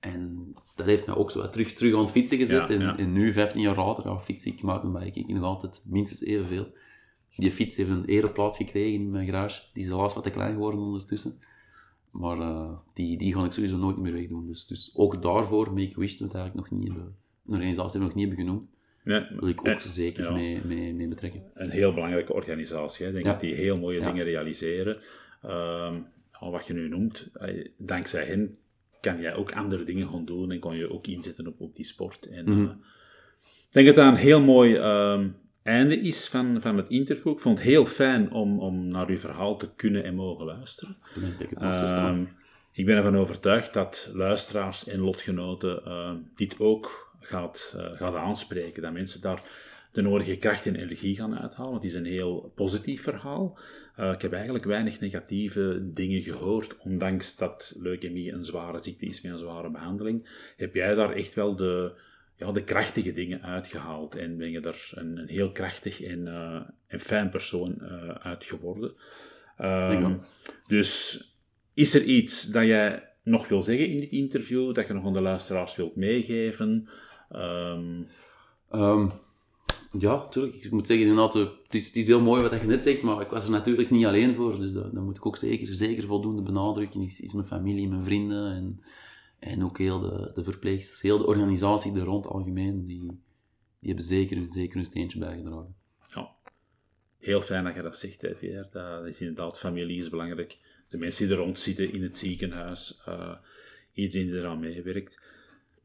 [0.00, 2.68] En dat heeft mij ook zo terug, terug aan het fietsen gezet.
[2.68, 2.96] Ja, en, ja.
[2.96, 6.72] en nu, 15 jaar later, ja, fiets ik mountainbike ik nog altijd minstens evenveel.
[7.36, 9.62] Die fiets heeft een ereplaats gekregen in mijn garage.
[9.72, 11.38] Die is helaas wat te klein geworden ondertussen.
[12.10, 14.46] Maar uh, die, die ga ik sowieso nooit meer wegdoen.
[14.46, 18.14] Dus, dus ook daarvoor, Make-A-Wish, dat eigenlijk nog niet hebben, een organisatie die we nog
[18.14, 18.68] niet hebben genoemd,
[19.04, 20.30] nee, wil ik ook en- zeker ja.
[20.32, 21.42] mee, mee, mee betrekken.
[21.54, 23.02] een heel belangrijke organisatie.
[23.06, 23.08] hè.
[23.08, 23.32] Ik denk Ja.
[23.32, 24.06] dat die heel mooie Ja.
[24.06, 24.98] dingen realiseren.
[25.42, 25.94] Ehm,
[26.40, 28.56] wat je nu noemt, eh, dankzij hen
[29.00, 31.84] kan jij ook andere dingen gaan doen en kon je ook inzetten op, op die
[31.84, 32.26] sport.
[32.26, 32.64] En, Mhm.
[32.64, 32.70] eh,
[33.42, 35.28] ik denk dat dat een heel mooi ehm,
[35.70, 37.32] einde is van, van het interview.
[37.32, 40.96] Ik vond het heel fijn om, om naar uw verhaal te kunnen en mogen luisteren.
[41.38, 42.14] Ik toestaan.
[42.14, 42.24] Ehm,
[42.72, 48.82] ik ben ervan overtuigd dat luisteraars en lotgenoten ehm, dit ook gaat, eh, gaat aanspreken.
[48.82, 49.42] Dat mensen daar
[49.92, 51.74] de nodige kracht en energie gaan uithalen.
[51.74, 53.58] Het is een heel positief verhaal.
[53.96, 59.20] Eh, ik heb eigenlijk weinig negatieve dingen gehoord, ondanks dat leukemie een zware ziekte is
[59.20, 60.28] met een zware behandeling.
[60.56, 61.92] Heb jij daar echt wel de,
[62.40, 66.60] ja, de krachtige dingen uitgehaald en ben je daar een, een heel krachtig en, eh,
[66.86, 68.92] en fijn persoon eh, uit geworden.
[69.56, 70.16] Ehm,
[70.66, 71.22] dus
[71.74, 75.12] is er iets dat jij nog wil zeggen in dit interview, dat je nog aan
[75.12, 76.88] de luisteraars wilt meegeven?
[77.30, 78.02] Ehm,
[78.70, 79.08] Ehm,
[79.98, 80.54] ja, natuurlijk.
[80.54, 83.02] Ik moet zeggen, inderdaad, eh, het is, het is heel mooi wat je net zegt,
[83.02, 84.60] maar ik was er natuurlijk niet alleen voor.
[84.60, 87.02] Dus dat, dat moet ik ook zeker, zeker voldoende benadrukken.
[87.02, 88.80] Is, is mijn familie, mijn vrienden en,
[89.40, 93.00] en ook heel de, de verpleegsters, heel de organisatie er rond algemeen, die,
[93.78, 95.74] die hebben zeker, zeker een steentje bijgedragen.
[96.14, 96.30] ja,
[97.18, 98.68] heel fijn dat je dat zegt, hè, Pierre.
[98.72, 100.58] Dat is inderdaad, familie is belangrijk.
[100.88, 103.34] De mensen die er rond zitten in het ziekenhuis, eh,
[103.92, 105.20] iedereen die eraan meewerkt.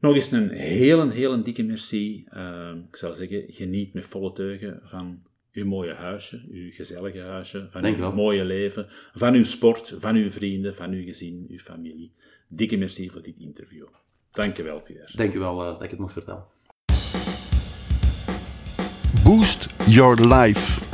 [0.00, 2.24] Nog eens een heel, heel dikke merci.
[2.28, 7.68] Ehm, ik zou zeggen, geniet met volle teugen van uw mooie huisje, uw gezellige huisje,
[7.70, 8.12] van Dank uw wel.
[8.12, 12.12] mooie leven, van uw sport, van uw vrienden, van uw gezin, uw familie.
[12.48, 13.86] Dikke merci voor dit interview.
[14.30, 15.16] Dank je wel, Pierre.
[15.16, 16.44] Dank u wel eh, dat ik het mocht vertellen.
[19.24, 20.84] Boost Your Life.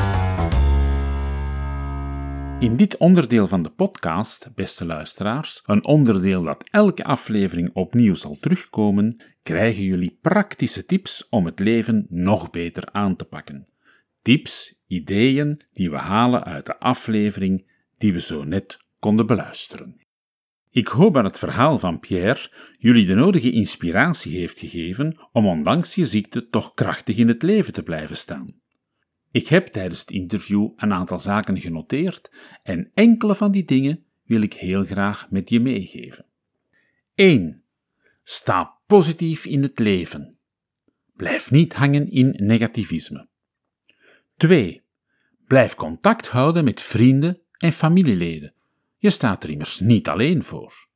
[2.61, 8.37] In dit onderdeel van de podcast, beste luisteraars, een onderdeel dat elke aflevering opnieuw zal
[8.41, 13.65] terugkomen, krijgen jullie praktische tips om het leven nog beter aan te pakken.
[14.23, 20.02] Tips, ideeën die we halen uit de aflevering die we zo net konden beluisteren.
[20.73, 25.95] Ik hoop dat het verhaal van Pierre jullie de nodige inspiratie heeft gegeven om ondanks
[25.95, 28.61] je ziekte toch krachtig in het leven te blijven staan.
[29.31, 32.31] Ik heb tijdens het interview een aantal zaken genoteerd
[32.63, 36.27] en enkele van die dingen wil ik heel graag met je meegeven.
[37.15, 37.65] 1.
[38.23, 40.39] Sta positief in het leven.
[41.17, 43.29] Blijf niet hangen in negativisme.
[44.37, 44.83] 2.
[45.47, 48.55] Blijf contact houden met vrienden en familieleden.
[49.03, 50.89] Je staat er immers niet alleen voor.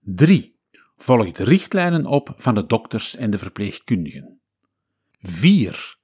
[0.00, 0.58] 3.
[0.96, 4.40] Volg de richtlijnen op van de dokters en de verpleegkundigen.
[5.20, 5.98] 4.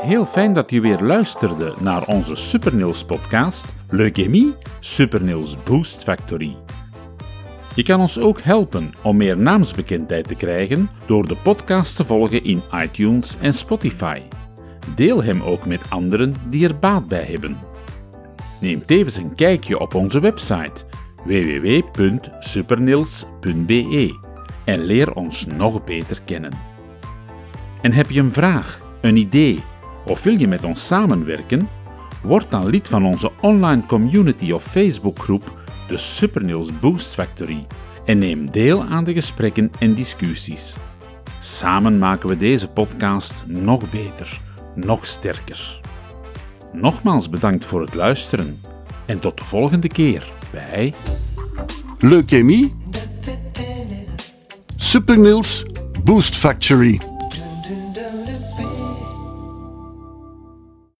[0.00, 6.56] Heel fijn dat je weer luisterde naar onze Supernils podcast Leukemie Supernils Boost Factory.
[7.74, 12.44] Je kan ons ook helpen om meer naamsbekendheid te krijgen door de podcast te volgen
[12.44, 14.20] in iTunes en Spotify.
[14.94, 17.56] Deel hem ook met anderen die er baat bij hebben.
[18.60, 20.84] Neem tevens een kijkje op onze website
[21.24, 24.18] www.supernils.be
[24.64, 26.52] en leer ons nog beter kennen.
[27.80, 29.62] En heb je een vraag, een idee
[30.06, 31.68] of wil je met ons samenwerken?
[32.22, 35.58] Word dan lid van onze online community of Facebookgroep,
[35.88, 37.66] de Supernils Boost Factory,
[38.04, 40.76] en neem deel aan de gesprekken en discussies.
[41.38, 44.40] Samen maken we deze podcast nog beter,
[44.74, 45.80] nog sterker.
[46.72, 48.60] Nogmaals bedankt voor het luisteren
[49.06, 50.94] en tot de volgende keer bij
[51.98, 52.74] Leukemie.
[54.76, 55.64] Supernils
[56.04, 57.00] Boost Factory.